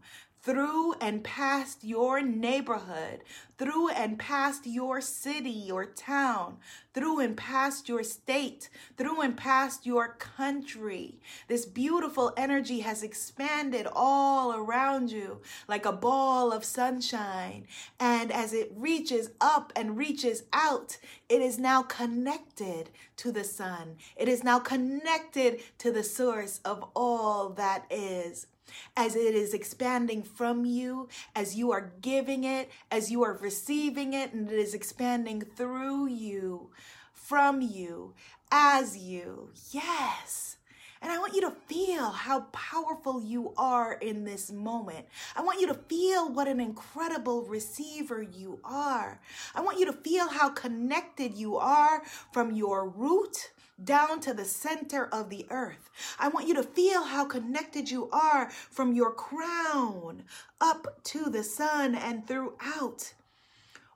through 0.48 0.94
and 1.02 1.26
past 1.26 1.84
your 1.84 2.22
neighborhood, 2.22 3.22
through 3.58 3.90
and 3.90 4.18
past 4.18 4.66
your 4.66 5.02
city 5.02 5.70
or 5.70 5.86
town, 5.86 6.56
through 6.94 7.20
and 7.20 7.36
past 7.36 7.90
your 7.90 8.02
state, 8.02 8.70
through 8.96 9.20
and 9.20 9.36
past 9.36 9.86
your 9.86 10.14
country. 10.14 11.20
This 11.50 11.66
beautiful 11.66 12.32
energy 12.38 12.80
has 12.80 13.04
expanded 13.04 13.88
all 13.92 14.56
around 14.56 15.12
you 15.12 15.42
like 15.68 15.86
a 15.86 15.92
ball 15.92 16.54
of 16.54 16.64
sunshine. 16.64 17.68
And 18.00 18.32
as 18.32 18.54
it 18.54 18.72
reaches 18.74 19.32
up 19.42 19.74
and 19.76 19.98
reaches 19.98 20.44
out, 20.54 20.98
it 21.28 21.42
is 21.42 21.60
now 21.60 21.82
connected 21.82 22.90
to 23.18 23.34
the 23.34 23.44
sun. 23.44 23.98
It 24.16 24.30
is 24.30 24.46
now 24.46 24.60
connected 24.60 25.60
to 25.80 25.92
the 25.92 26.04
source 26.04 26.62
of 26.64 26.86
all 26.96 27.50
that 27.50 27.84
is 27.92 28.48
as 28.96 29.16
it 29.16 29.36
is 29.36 29.54
expanding 29.54 30.24
from 30.24 30.66
you, 30.66 31.10
as 31.36 31.56
you 31.56 31.72
are 31.72 31.92
giving 32.02 32.44
it, 32.44 32.70
as 32.92 33.12
you 33.12 33.24
are 33.24 33.38
receiving 33.42 34.14
it, 34.14 34.34
and 34.34 34.52
it 34.52 34.60
is 34.60 34.74
expanding 34.74 35.42
through 35.42 36.08
you, 36.08 36.70
from 37.14 37.62
you, 37.62 38.14
as 38.52 38.98
you. 38.98 39.50
Yes. 39.72 40.58
And 41.02 41.12
I 41.12 41.20
want 41.20 41.36
you 41.36 41.42
to 41.42 41.52
feel 41.68 42.10
how 42.10 42.42
powerful 42.52 43.22
you 43.22 43.54
are 43.56 43.94
in 43.94 44.24
this 44.24 44.52
moment. 44.52 45.06
I 45.36 45.42
want 45.42 45.62
you 45.62 45.68
to 45.68 45.76
feel 45.76 46.32
what 46.32 46.48
an 46.48 46.60
incredible 46.60 47.44
receiver 47.44 48.22
you 48.22 48.60
are. 48.64 49.20
I 49.54 49.62
want 49.62 49.80
you 49.80 49.86
to 49.86 49.94
feel 49.94 50.28
how 50.28 50.50
connected 50.50 51.36
you 51.36 51.58
are 51.58 52.02
from 52.32 52.52
your 52.52 52.90
root 52.90 53.52
down 53.84 54.20
to 54.22 54.34
the 54.34 54.46
center 54.46 55.06
of 55.08 55.30
the 55.30 55.46
earth. 55.50 55.90
I 56.20 56.30
want 56.30 56.48
you 56.48 56.56
to 56.56 56.64
feel 56.64 57.04
how 57.04 57.26
connected 57.26 57.90
you 57.90 58.10
are 58.12 58.50
from 58.50 58.94
your 58.94 59.12
crown 59.12 60.24
up 60.60 61.04
to 61.06 61.30
the 61.30 61.44
sun 61.44 61.96
and 61.96 62.28
throughout 62.28 63.14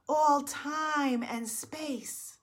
all 0.08 0.44
time 0.44 1.24
and 1.24 1.48
space. 1.48 2.38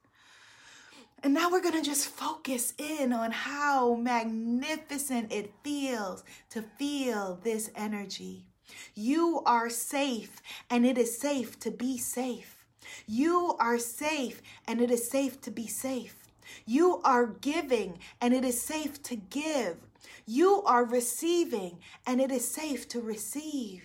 And 1.23 1.35
now 1.35 1.51
we're 1.51 1.63
going 1.63 1.75
to 1.75 1.83
just 1.83 2.07
focus 2.07 2.75
in 2.79 3.13
on 3.13 3.33
how 3.33 3.95
magnificent 3.95 5.33
it 5.33 5.53
feels 5.65 6.23
to 6.51 6.63
feel 6.63 7.41
this 7.43 7.71
energy. 7.75 8.47
You 8.95 9.43
are 9.45 9.69
safe, 9.69 10.41
and 10.71 10.87
it 10.87 10.97
is 10.97 11.19
safe 11.19 11.59
to 11.61 11.71
be 11.71 11.99
safe. 11.99 12.65
You 13.07 13.57
are 13.59 13.79
safe, 13.79 14.43
and 14.67 14.81
it 14.81 14.91
is 14.91 15.11
safe 15.11 15.41
to 15.43 15.51
be 15.51 15.67
safe. 15.67 16.28
You 16.69 17.01
are 17.03 17.25
giving, 17.25 17.99
and 18.21 18.35
it 18.35 18.45
is 18.45 18.61
safe 18.61 19.03
to 19.05 19.17
give. 19.17 19.79
You 20.27 20.63
are 20.65 20.85
receiving, 20.85 21.79
and 22.07 22.21
it 22.21 22.31
is 22.31 22.47
safe 22.47 22.87
to 22.89 23.01
receive. 23.01 23.85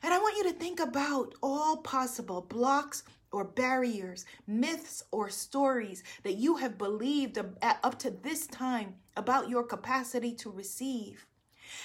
And 0.00 0.14
I 0.14 0.18
want 0.18 0.36
you 0.36 0.44
to 0.44 0.52
think 0.52 0.78
about 0.78 1.34
all 1.42 1.78
possible 1.78 2.42
blocks 2.42 3.02
or 3.32 3.42
barriers, 3.44 4.24
myths 4.46 5.02
or 5.10 5.28
stories 5.30 6.04
that 6.22 6.36
you 6.36 6.58
have 6.58 6.78
believed 6.78 7.40
up 7.60 7.98
to 7.98 8.10
this 8.12 8.46
time 8.46 8.94
about 9.16 9.48
your 9.48 9.64
capacity 9.64 10.32
to 10.34 10.50
receive. 10.50 11.26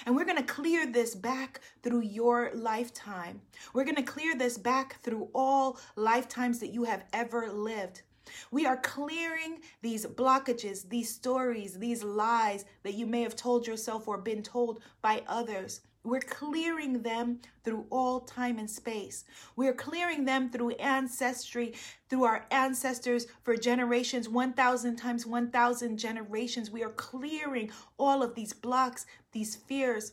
And 0.06 0.14
we're 0.14 0.24
going 0.24 0.36
to 0.36 0.44
clear 0.44 0.86
this 0.86 1.16
back 1.16 1.62
through 1.82 2.02
your 2.02 2.52
lifetime. 2.54 3.40
We're 3.74 3.82
going 3.82 3.96
to 3.96 4.04
clear 4.04 4.36
this 4.36 4.56
back 4.56 5.02
through 5.02 5.30
all 5.34 5.80
lifetimes 5.96 6.60
that 6.60 6.72
you 6.72 6.84
have 6.84 7.02
ever 7.12 7.50
lived. 7.50 8.02
We 8.50 8.66
are 8.66 8.76
clearing 8.76 9.60
these 9.82 10.06
blockages, 10.06 10.88
these 10.88 11.12
stories, 11.12 11.78
these 11.78 12.02
lies 12.02 12.64
that 12.82 12.94
you 12.94 13.06
may 13.06 13.22
have 13.22 13.36
told 13.36 13.66
yourself 13.66 14.08
or 14.08 14.18
been 14.18 14.42
told 14.42 14.82
by 15.02 15.22
others. 15.26 15.80
We're 16.02 16.20
clearing 16.20 17.02
them 17.02 17.40
through 17.62 17.84
all 17.90 18.20
time 18.20 18.58
and 18.58 18.70
space. 18.70 19.24
We're 19.54 19.74
clearing 19.74 20.24
them 20.24 20.48
through 20.48 20.70
ancestry, 20.72 21.74
through 22.08 22.24
our 22.24 22.46
ancestors 22.50 23.26
for 23.42 23.54
generations, 23.54 24.26
1,000 24.26 24.96
times 24.96 25.26
1,000 25.26 25.98
generations. 25.98 26.70
We 26.70 26.82
are 26.82 26.92
clearing 26.92 27.70
all 27.98 28.22
of 28.22 28.34
these 28.34 28.54
blocks, 28.54 29.04
these 29.32 29.56
fears, 29.56 30.12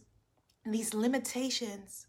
these 0.65 0.93
limitations. 0.93 2.07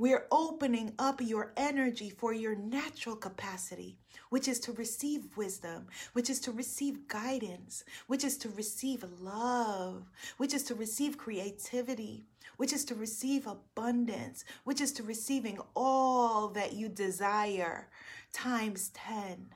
We 0.00 0.14
are 0.14 0.26
opening 0.30 0.92
up 0.96 1.20
your 1.20 1.52
energy 1.56 2.08
for 2.08 2.32
your 2.32 2.54
natural 2.54 3.16
capacity, 3.16 3.98
which 4.30 4.46
is 4.46 4.60
to 4.60 4.72
receive 4.72 5.36
wisdom, 5.36 5.88
which 6.12 6.30
is 6.30 6.38
to 6.42 6.52
receive 6.52 7.08
guidance, 7.08 7.82
which 8.06 8.22
is 8.22 8.38
to 8.38 8.48
receive 8.50 9.04
love, 9.20 10.04
which 10.36 10.54
is 10.54 10.62
to 10.64 10.76
receive 10.76 11.18
creativity, 11.18 12.26
which 12.58 12.72
is 12.72 12.84
to 12.84 12.94
receive 12.94 13.48
abundance, 13.48 14.44
which 14.62 14.80
is 14.80 14.92
to 14.92 15.02
receiving 15.02 15.58
all 15.74 16.46
that 16.46 16.74
you 16.74 16.88
desire 16.88 17.88
times 18.32 18.90
10, 18.94 19.48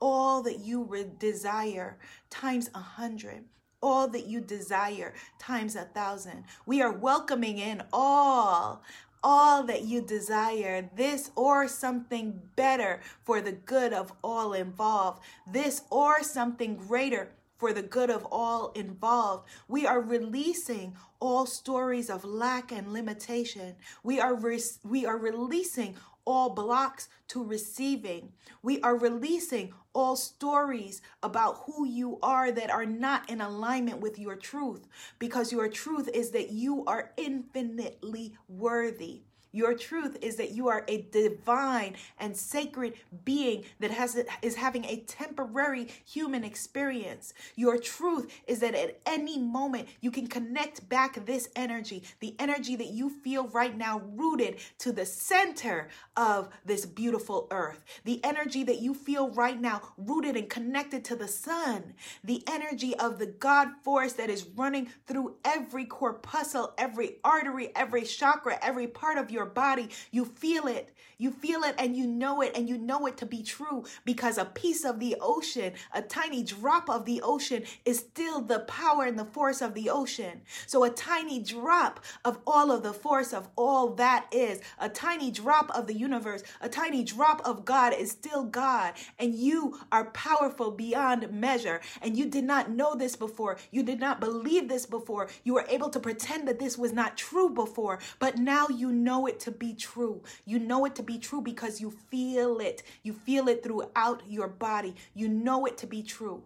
all 0.00 0.42
that 0.42 0.60
you 0.60 1.12
desire 1.18 1.98
times 2.30 2.70
a 2.74 2.80
hundred 2.80 3.44
all 3.82 4.06
that 4.06 4.26
you 4.26 4.40
desire 4.40 5.12
times 5.40 5.74
a 5.74 5.82
thousand. 5.82 6.44
We 6.66 6.80
are 6.80 6.92
welcoming 6.92 7.58
in 7.58 7.82
all 7.92 8.84
all 9.22 9.62
that 9.64 9.82
you 9.82 10.02
desire, 10.02 10.88
this 10.96 11.30
or 11.36 11.68
something 11.68 12.40
better 12.56 13.00
for 13.24 13.40
the 13.40 13.52
good 13.52 13.92
of 13.92 14.12
all 14.22 14.52
involved, 14.52 15.22
this 15.50 15.82
or 15.90 16.22
something 16.22 16.76
greater 16.76 17.30
for 17.56 17.72
the 17.72 17.82
good 17.82 18.10
of 18.10 18.26
all 18.32 18.72
involved. 18.72 19.48
We 19.68 19.86
are 19.86 20.00
releasing 20.00 20.96
all 21.20 21.46
stories 21.46 22.10
of 22.10 22.24
lack 22.24 22.72
and 22.72 22.92
limitation. 22.92 23.76
We 24.02 24.18
are 24.18 24.34
re- 24.34 24.60
we 24.82 25.06
are 25.06 25.16
releasing 25.16 25.94
all 26.24 26.50
blocks 26.50 27.08
to 27.28 27.44
receiving. 27.44 28.32
We 28.62 28.80
are 28.80 28.96
releasing 28.96 29.74
all 29.94 30.16
stories 30.16 31.00
about 31.22 31.64
who 31.66 31.86
you 31.86 32.18
are 32.22 32.50
that 32.52 32.70
are 32.70 32.86
not 32.86 33.28
in 33.28 33.40
alignment 33.40 34.00
with 34.00 34.18
your 34.18 34.36
truth 34.36 34.86
because 35.18 35.52
your 35.52 35.68
truth 35.68 36.08
is 36.12 36.30
that 36.30 36.50
you 36.50 36.84
are 36.86 37.12
infinitely 37.16 38.34
worthy. 38.48 39.22
Your 39.52 39.74
truth 39.74 40.16
is 40.22 40.36
that 40.36 40.52
you 40.52 40.68
are 40.68 40.84
a 40.88 41.02
divine 41.12 41.94
and 42.18 42.36
sacred 42.36 42.94
being 43.24 43.64
that 43.80 43.90
has 43.90 44.18
is 44.40 44.54
having 44.56 44.84
a 44.86 45.04
temporary 45.06 45.88
human 46.04 46.42
experience. 46.42 47.34
Your 47.54 47.78
truth 47.78 48.32
is 48.46 48.60
that 48.60 48.74
at 48.74 49.00
any 49.06 49.38
moment 49.38 49.88
you 50.00 50.10
can 50.10 50.26
connect 50.26 50.88
back 50.88 51.24
this 51.26 51.48
energy, 51.54 52.02
the 52.20 52.34
energy 52.38 52.76
that 52.76 52.88
you 52.88 53.10
feel 53.10 53.48
right 53.48 53.76
now 53.76 54.00
rooted 54.14 54.56
to 54.78 54.92
the 54.92 55.04
center 55.04 55.88
of 56.16 56.48
this 56.64 56.86
beautiful 56.86 57.46
earth. 57.50 57.84
The 58.04 58.24
energy 58.24 58.64
that 58.64 58.80
you 58.80 58.94
feel 58.94 59.30
right 59.30 59.60
now 59.60 59.82
rooted 59.96 60.36
and 60.36 60.48
connected 60.48 61.04
to 61.06 61.16
the 61.16 61.28
sun. 61.28 61.94
The 62.24 62.42
energy 62.48 62.96
of 62.96 63.18
the 63.18 63.26
God 63.26 63.68
force 63.82 64.14
that 64.14 64.30
is 64.30 64.46
running 64.56 64.88
through 65.06 65.36
every 65.44 65.84
corpuscle, 65.84 66.72
every 66.78 67.16
artery, 67.24 67.70
every 67.76 68.02
chakra, 68.02 68.58
every 68.62 68.86
part 68.86 69.18
of 69.18 69.30
your 69.30 69.41
your 69.42 69.50
body. 69.50 69.88
You 70.12 70.24
feel 70.24 70.68
it. 70.68 70.94
You 71.18 71.30
feel 71.30 71.62
it 71.62 71.76
and 71.78 71.96
you 71.96 72.04
know 72.04 72.40
it 72.42 72.50
and 72.56 72.68
you 72.68 72.76
know 72.76 73.06
it 73.06 73.16
to 73.18 73.26
be 73.26 73.44
true 73.44 73.84
because 74.04 74.38
a 74.38 74.44
piece 74.44 74.84
of 74.84 74.98
the 74.98 75.16
ocean, 75.20 75.74
a 75.94 76.02
tiny 76.02 76.42
drop 76.42 76.90
of 76.90 77.04
the 77.04 77.22
ocean 77.22 77.62
is 77.84 78.00
still 78.00 78.40
the 78.40 78.60
power 78.60 79.04
and 79.04 79.16
the 79.16 79.24
force 79.24 79.62
of 79.62 79.74
the 79.74 79.88
ocean. 79.88 80.40
So 80.66 80.82
a 80.82 80.90
tiny 80.90 81.40
drop 81.40 82.00
of 82.24 82.40
all 82.44 82.72
of 82.72 82.82
the 82.82 82.92
force 82.92 83.32
of 83.32 83.48
all 83.56 83.90
that 83.94 84.26
is, 84.32 84.62
a 84.80 84.88
tiny 84.88 85.30
drop 85.30 85.70
of 85.76 85.86
the 85.86 85.94
universe, 85.94 86.42
a 86.60 86.68
tiny 86.68 87.04
drop 87.04 87.40
of 87.44 87.64
God 87.64 87.94
is 87.94 88.10
still 88.10 88.42
God. 88.42 88.94
And 89.20 89.32
you 89.32 89.78
are 89.92 90.06
powerful 90.06 90.72
beyond 90.72 91.30
measure. 91.30 91.82
And 92.00 92.16
you 92.16 92.26
did 92.28 92.44
not 92.44 92.70
know 92.70 92.96
this 92.96 93.14
before. 93.14 93.58
You 93.70 93.84
did 93.84 94.00
not 94.00 94.18
believe 94.18 94.68
this 94.68 94.86
before. 94.86 95.28
You 95.44 95.54
were 95.54 95.66
able 95.68 95.90
to 95.90 96.00
pretend 96.00 96.48
that 96.48 96.58
this 96.58 96.76
was 96.76 96.92
not 96.92 97.16
true 97.16 97.48
before. 97.48 98.00
But 98.18 98.38
now 98.38 98.66
you 98.68 98.90
know 98.90 99.26
it 99.26 99.31
to 99.40 99.52
be 99.52 99.74
true. 99.74 100.22
You 100.44 100.58
know 100.58 100.84
it 100.84 100.96
to 100.96 101.02
be 101.02 101.12
be 101.12 101.18
true 101.18 101.42
because 101.42 101.80
you 101.80 101.90
feel 101.90 102.58
it. 102.58 102.82
You 103.02 103.12
feel 103.12 103.48
it 103.48 103.62
throughout 103.62 104.22
your 104.26 104.48
body. 104.48 104.94
You 105.14 105.28
know 105.28 105.66
it 105.66 105.76
to 105.78 105.86
be 105.86 106.02
true. 106.02 106.44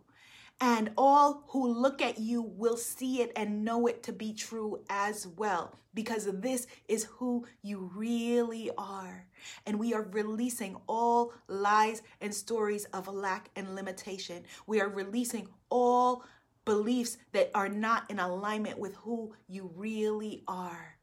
And 0.61 0.91
all 0.97 1.45
who 1.49 1.69
look 1.69 2.01
at 2.03 2.19
you 2.19 2.43
will 2.43 2.77
see 2.77 3.21
it 3.21 3.31
and 3.37 3.65
know 3.65 3.87
it 3.87 4.03
to 4.05 4.13
be 4.13 4.33
true 4.33 4.81
as 4.89 5.27
well, 5.37 5.79
because 5.93 6.25
this 6.41 6.67
is 6.89 7.05
who 7.05 7.47
you 7.63 7.91
really 7.95 8.71
are. 8.79 9.27
And 9.67 9.79
we 9.79 9.93
are 9.93 10.03
releasing 10.03 10.77
all 10.89 11.35
lies 11.47 12.03
and 12.21 12.35
stories 12.35 12.87
of 12.87 13.07
lack 13.07 13.51
and 13.55 13.75
limitation. 13.75 14.45
We 14.67 14.81
are 14.81 14.89
releasing 14.89 15.47
all 15.69 16.25
beliefs 16.65 17.19
that 17.33 17.51
are 17.55 17.69
not 17.69 18.11
in 18.11 18.19
alignment 18.19 18.79
with 18.79 18.97
who 18.97 19.35
you 19.47 19.71
really 19.77 20.43
are. 20.49 20.96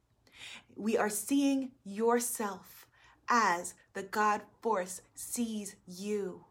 We 0.76 0.98
are 0.98 1.10
seeing 1.10 1.72
yourself 1.84 2.88
as 3.30 3.74
the 3.94 4.04
God 4.04 4.42
force 4.62 5.02
sees 5.16 5.76
you. 5.88 6.46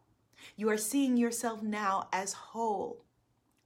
You 0.55 0.69
are 0.69 0.77
seeing 0.77 1.17
yourself 1.17 1.61
now 1.61 2.07
as 2.11 2.33
whole, 2.33 3.05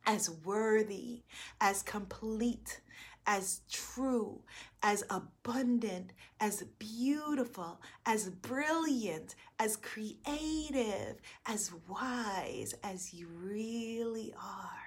as 0.06 0.30
worthy, 0.30 1.24
as 1.60 1.84
complete, 1.84 2.82
as 3.26 3.62
true, 3.70 4.42
as 4.82 5.04
abundant, 5.10 6.14
as 6.40 6.64
beautiful, 6.80 7.82
as 8.06 8.30
brilliant, 8.30 9.36
as 9.60 9.76
creative, 9.78 11.18
as 11.46 11.72
wise 11.88 12.74
as 12.84 13.14
you 13.14 13.28
really 13.28 14.34
are. 14.42 14.87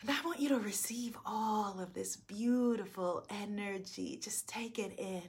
And 0.00 0.10
I 0.10 0.20
want 0.24 0.40
you 0.40 0.50
to 0.50 0.58
receive 0.58 1.16
all 1.24 1.80
of 1.80 1.94
this 1.94 2.16
beautiful 2.16 3.24
energy. 3.30 4.20
Just 4.22 4.48
take 4.48 4.78
it 4.78 4.98
in. 4.98 5.28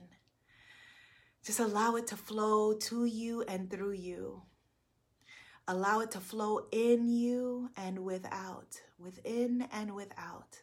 Just 1.44 1.60
allow 1.60 1.96
it 1.96 2.08
to 2.08 2.18
flow 2.18 2.74
to 2.74 3.06
you 3.06 3.44
and 3.44 3.72
through 3.72 3.94
you. 3.94 4.42
Allow 5.70 6.02
it 6.02 6.12
to 6.12 6.20
flow 6.20 6.68
in 6.72 7.08
you 7.08 7.70
and 7.78 8.00
without, 8.00 8.82
within 9.00 9.68
and 9.72 9.96
without, 9.96 10.60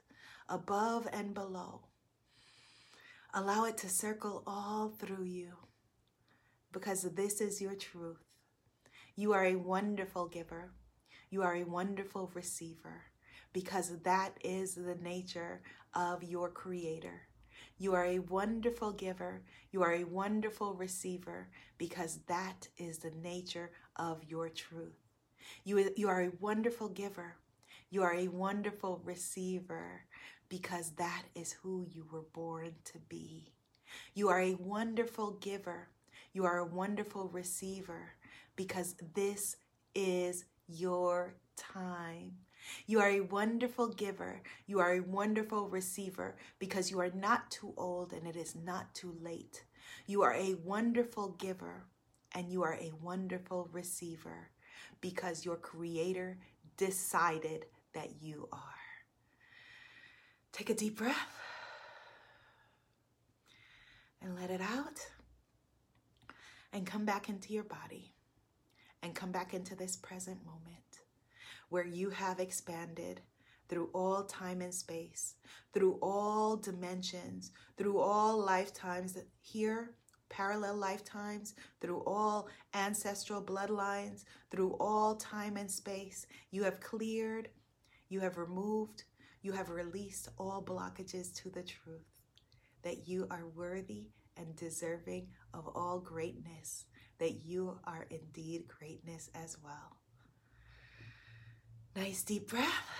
above 0.49 1.09
and 1.13 1.33
below. 1.33 1.81
Allow 3.33 3.65
it 3.65 3.79
to 3.79 3.89
circle 3.89 4.43
all 4.47 4.91
through 4.91 5.25
you 5.25 5.53
because 6.73 7.03
this 7.03 7.41
is 7.41 7.61
your 7.61 7.75
truth. 7.75 8.23
You 9.17 9.33
are 9.33 9.45
a 9.45 9.57
wonderful 9.57 10.29
giver. 10.29 10.73
You 11.31 11.43
are 11.43 11.55
a 11.55 11.65
wonderful 11.65 12.31
receiver 12.35 13.03
because 13.55 13.91
that 14.05 14.39
is 14.45 14.77
the 14.77 14.97
nature 15.03 15.63
of 15.95 16.25
your 16.25 16.51
Creator. 16.51 17.23
You 17.79 17.95
are 17.95 18.07
a 18.07 18.21
wonderful 18.21 18.93
giver. 18.93 19.43
You 19.73 19.83
are 19.83 19.95
a 19.95 20.05
wonderful 20.05 20.75
receiver 20.75 21.49
because 21.79 22.21
that 22.29 22.69
is 22.79 22.99
the 22.99 23.13
nature 23.13 23.73
of 23.97 24.25
your 24.29 24.51
truth. 24.51 24.99
You, 25.65 25.91
you 25.97 26.09
are 26.09 26.23
a 26.23 26.33
wonderful 26.41 26.89
giver. 26.89 27.37
You 27.91 28.03
are 28.03 28.15
a 28.15 28.29
wonderful 28.29 29.01
receiver 29.05 30.03
because 30.49 30.93
that 30.93 31.25
is 31.35 31.53
who 31.53 31.87
you 31.91 32.07
were 32.13 32.25
born 32.35 32.75
to 32.87 32.99
be. 33.09 33.53
You 34.15 34.29
are 34.31 34.41
a 34.41 34.55
wonderful 34.57 35.33
giver. 35.33 35.89
You 36.33 36.45
are 36.47 36.59
a 36.59 36.67
wonderful 36.67 37.29
receiver 37.31 38.13
because 38.57 38.97
this 39.15 39.57
is 39.95 40.45
your 40.69 41.37
time. 41.57 42.33
You 42.87 43.01
are 43.01 43.09
a 43.09 43.21
wonderful 43.21 43.89
giver. 43.89 44.43
You 44.67 44.81
are 44.81 44.95
a 44.95 45.01
wonderful 45.01 45.69
receiver 45.69 46.37
because 46.59 46.91
you 46.91 47.01
are 47.01 47.11
not 47.11 47.51
too 47.51 47.75
old 47.77 48.12
and 48.12 48.27
it 48.27 48.37
is 48.37 48.55
not 48.55 48.95
too 48.95 49.17
late. 49.23 49.65
You 50.07 50.23
are 50.23 50.35
a 50.35 50.55
wonderful 50.65 51.31
giver 51.39 51.85
and 52.33 52.51
you 52.51 52.62
are 52.62 52.75
a 52.75 52.93
wonderful 53.03 53.69
receiver 53.73 54.51
because 55.01 55.45
your 55.45 55.57
creator 55.57 56.39
decided 56.77 57.67
that 57.95 58.23
you 58.23 58.49
are. 58.53 58.61
Take 60.53 60.71
a 60.71 60.75
deep 60.75 60.99
breath 60.99 61.17
and 64.21 64.37
let 64.37 64.51
it 64.51 64.61
out 64.61 64.99
and 66.73 66.87
come 66.87 67.05
back 67.05 67.29
into 67.29 67.53
your 67.53 67.65
body 67.65 68.15
and 69.03 69.15
come 69.15 69.31
back 69.31 69.55
into 69.55 69.77
this 69.77 69.97
present 69.97 70.45
moment 70.45 70.84
where 71.75 71.85
you 71.85 72.09
have 72.09 72.39
expanded 72.39 73.20
through 73.68 73.91
all 73.93 74.22
time 74.22 74.61
and 74.61 74.72
space, 74.72 75.35
through 75.72 75.99
all 76.01 76.57
dimensions, 76.57 77.51
through 77.77 77.99
all 77.99 78.39
lifetimes 78.39 79.18
here, 79.41 79.91
parallel 80.29 80.77
lifetimes, 80.77 81.55
through 81.81 82.01
all 82.07 82.49
ancestral 82.75 83.43
bloodlines, 83.43 84.22
through 84.53 84.77
all 84.79 85.16
time 85.16 85.57
and 85.57 85.68
space. 85.68 86.29
You 86.53 86.62
have 86.62 86.79
cleared, 86.79 87.49
you 88.09 88.20
have 88.20 88.39
removed, 88.39 89.03
you 89.43 89.51
have 89.51 89.68
released 89.68 90.29
all 90.39 90.62
blockages 90.62 91.35
to 91.43 91.51
the 91.51 91.64
truth 91.64 92.07
that 92.83 93.09
you 93.09 93.27
are 93.33 93.49
worthy 93.57 94.11
and 94.37 94.55
deserving 94.55 95.27
of 95.53 95.66
all 95.75 95.99
greatness, 95.99 96.85
that 97.18 97.45
you 97.45 97.81
are 97.83 98.07
indeed 98.11 98.68
greatness 98.68 99.29
as 99.35 99.57
well. 99.64 99.94
Nice 101.97 102.23
deep 102.25 102.49
breath. 102.49 102.91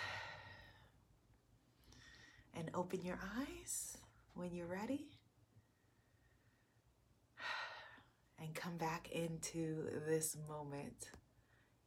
And 2.57 2.71
open 2.75 3.03
your 3.03 3.19
eyes 3.39 3.99
when 4.35 4.55
you're 4.55 4.69
ready. 4.69 5.09
And 8.39 8.55
come 8.55 8.77
back 8.77 9.09
into 9.11 9.89
this 10.07 10.37
moment. 10.49 11.11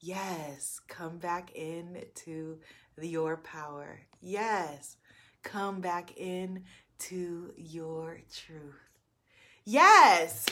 Yes, 0.01 0.81
come 0.87 1.17
back 1.17 1.51
into 1.53 2.59
your 3.01 3.37
power. 3.37 4.01
Yes, 4.19 4.97
come 5.43 5.79
back 5.79 6.17
into 6.17 7.53
your 7.55 8.19
truth. 8.35 8.96
Yes. 9.69 10.45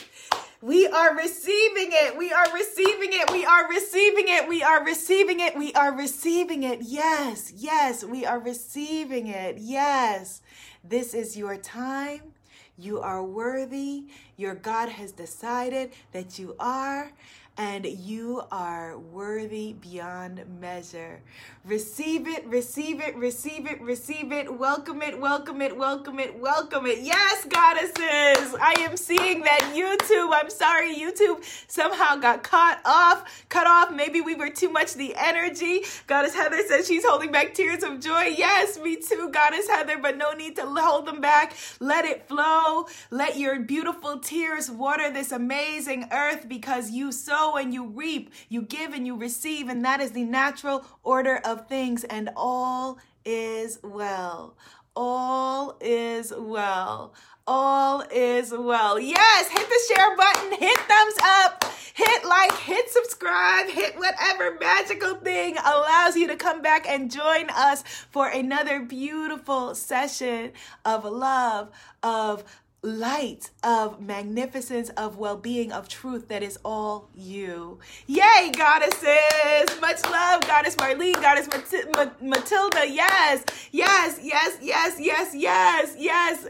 We 0.60 0.86
are 0.86 1.16
receiving 1.16 1.88
it. 1.90 2.18
We 2.18 2.34
are 2.34 2.52
receiving 2.52 3.14
it. 3.14 3.32
We 3.32 3.46
are 3.46 3.66
receiving 3.66 4.26
it. 4.28 4.46
We 4.46 4.62
are 4.62 4.84
receiving 4.84 5.40
it. 5.40 5.56
We 5.56 5.72
are 5.72 5.96
receiving 5.96 6.64
it. 6.64 6.80
Yes. 6.82 7.50
Yes. 7.56 8.04
We 8.04 8.26
are 8.26 8.38
receiving 8.38 9.28
it. 9.28 9.56
Yes. 9.56 10.42
This 10.84 11.14
is 11.14 11.34
your 11.34 11.56
time. 11.56 12.34
You 12.76 13.00
are 13.00 13.24
worthy. 13.24 14.04
Your 14.36 14.54
God 14.54 14.90
has 14.90 15.12
decided 15.12 15.92
that 16.12 16.38
you 16.38 16.54
are 16.60 17.10
and 17.58 17.86
you 17.86 18.42
are 18.52 18.98
worthy 18.98 19.72
beyond 19.72 20.44
measure. 20.60 21.22
Receive 21.64 22.28
it, 22.28 22.46
receive 22.46 23.00
it, 23.00 23.16
receive 23.16 23.66
it, 23.66 23.80
receive 23.80 24.30
it. 24.30 24.58
Welcome 24.58 25.02
it, 25.02 25.18
welcome 25.18 25.62
it, 25.62 25.76
welcome 25.76 26.18
it, 26.20 26.38
welcome 26.38 26.86
it. 26.86 27.00
Yes, 27.00 27.44
goddesses. 27.46 28.54
I 28.60 28.74
am 28.80 28.96
seeing 28.96 29.40
that 29.40 29.72
YouTube. 29.74 30.30
I'm 30.32 30.50
sorry, 30.50 30.94
YouTube 30.94 31.42
somehow 31.66 32.16
got 32.16 32.42
caught 32.42 32.80
off, 32.84 33.46
cut 33.48 33.66
off. 33.66 33.92
Maybe 33.92 34.20
we 34.20 34.34
were 34.34 34.50
too 34.50 34.70
much 34.70 34.94
the 34.94 35.14
energy. 35.16 35.82
Goddess 36.06 36.34
Heather 36.34 36.62
says 36.68 36.86
she's 36.86 37.04
holding 37.04 37.32
back 37.32 37.54
tears 37.54 37.82
of 37.82 38.00
joy. 38.00 38.34
Yes, 38.36 38.78
me 38.78 38.96
too, 38.96 39.30
Goddess 39.32 39.68
Heather, 39.68 39.98
but 39.98 40.18
no 40.18 40.32
need 40.32 40.56
to 40.56 40.66
hold 40.66 41.06
them 41.06 41.20
back. 41.20 41.54
Let 41.80 42.04
it 42.04 42.28
flow. 42.28 42.86
Let 43.10 43.38
your 43.38 43.58
beautiful 43.60 44.18
tears 44.18 44.70
water 44.70 45.10
this 45.10 45.32
amazing 45.32 46.08
earth 46.12 46.48
because 46.48 46.90
you 46.90 47.12
so 47.12 47.45
and 47.54 47.72
you 47.72 47.86
reap, 47.86 48.32
you 48.48 48.62
give 48.62 48.92
and 48.92 49.06
you 49.06 49.16
receive, 49.16 49.68
and 49.68 49.84
that 49.84 50.00
is 50.00 50.10
the 50.10 50.24
natural 50.24 50.84
order 51.04 51.40
of 51.44 51.68
things, 51.68 52.02
and 52.02 52.30
all 52.36 52.98
is 53.24 53.78
well. 53.84 54.56
All 54.96 55.76
is 55.80 56.32
well. 56.36 57.14
All 57.46 58.02
is 58.10 58.50
well. 58.50 58.98
Yes, 58.98 59.48
hit 59.48 59.68
the 59.68 59.94
share 59.94 60.16
button, 60.16 60.58
hit 60.58 60.78
thumbs 60.78 61.14
up, 61.22 61.64
hit 61.94 62.24
like, 62.24 62.52
hit 62.56 62.90
subscribe, 62.90 63.68
hit 63.68 63.96
whatever 63.96 64.58
magical 64.58 65.14
thing 65.14 65.56
allows 65.58 66.16
you 66.16 66.26
to 66.26 66.34
come 66.34 66.60
back 66.60 66.88
and 66.88 67.10
join 67.10 67.48
us 67.50 67.82
for 68.10 68.28
another 68.28 68.80
beautiful 68.80 69.76
session 69.76 70.52
of 70.84 71.04
love, 71.04 71.70
of 72.02 72.42
light 72.86 73.50
of 73.64 74.00
magnificence, 74.00 74.88
of 74.90 75.18
well 75.18 75.36
being, 75.36 75.72
of 75.72 75.88
truth 75.88 76.28
that 76.28 76.42
is 76.42 76.58
all 76.64 77.10
you. 77.14 77.80
Yay, 78.06 78.52
goddesses! 78.56 79.80
Much 79.80 80.02
love, 80.04 80.42
Goddess 80.42 80.76
Marlene, 80.76 81.20
Goddess 81.20 81.48
Mat- 81.48 82.22
Matilda. 82.22 82.88
Yes, 82.88 83.44
yes, 83.72 84.20
yes, 84.22 84.58
yes, 84.62 84.96
yes, 85.00 85.34
yes, 85.34 85.94
yes. 85.98 86.46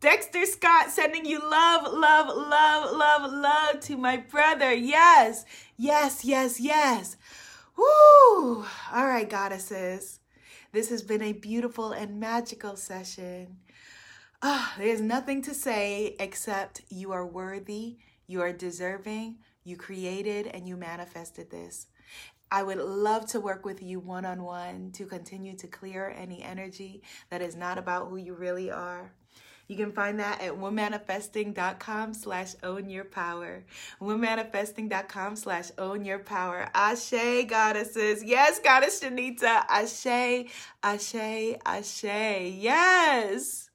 Dexter 0.00 0.44
Scott 0.46 0.90
sending 0.90 1.24
you 1.24 1.38
love, 1.38 1.84
love, 1.92 2.26
love, 2.26 2.96
love, 2.96 3.32
love 3.32 3.80
to 3.80 3.96
my 3.96 4.16
brother. 4.16 4.74
Yes, 4.74 5.44
yes, 5.76 6.24
yes, 6.24 6.58
yes. 6.58 7.16
Woo! 7.76 8.64
All 8.92 9.06
right, 9.06 9.30
goddesses. 9.30 10.18
This 10.72 10.88
has 10.88 11.02
been 11.02 11.22
a 11.22 11.32
beautiful 11.32 11.92
and 11.92 12.18
magical 12.18 12.76
session. 12.76 13.58
Ah, 14.44 14.74
there's 14.76 15.00
nothing 15.00 15.40
to 15.42 15.54
say 15.54 16.16
except 16.18 16.82
you 16.88 17.12
are 17.12 17.24
worthy, 17.24 17.98
you 18.26 18.40
are 18.40 18.52
deserving, 18.52 19.36
you 19.62 19.76
created 19.76 20.48
and 20.48 20.66
you 20.66 20.76
manifested 20.76 21.48
this. 21.48 21.86
I 22.50 22.64
would 22.64 22.78
love 22.78 23.26
to 23.28 23.40
work 23.40 23.64
with 23.64 23.80
you 23.80 24.00
one 24.00 24.24
on 24.24 24.42
one 24.42 24.90
to 24.94 25.06
continue 25.06 25.56
to 25.58 25.68
clear 25.68 26.12
any 26.18 26.42
energy 26.42 27.04
that 27.30 27.40
is 27.40 27.54
not 27.54 27.78
about 27.78 28.08
who 28.08 28.16
you 28.16 28.34
really 28.34 28.68
are. 28.68 29.12
You 29.68 29.76
can 29.76 29.92
find 29.92 30.18
that 30.18 30.42
at 30.42 30.54
womanifesting.com 30.54 32.12
slash 32.12 32.54
own 32.64 32.90
your 32.90 33.04
power. 33.04 33.64
Womanifesting.com 34.00 35.36
slash 35.36 35.70
own 35.78 36.04
your 36.04 36.18
power. 36.18 36.68
Ashe, 36.74 37.46
goddesses. 37.46 38.24
Yes, 38.24 38.58
goddess 38.58 39.00
Shanita. 39.00 39.64
Ashe, 39.68 40.50
ashe, 40.82 41.56
ashe. 41.64 42.04
Yes. 42.04 43.70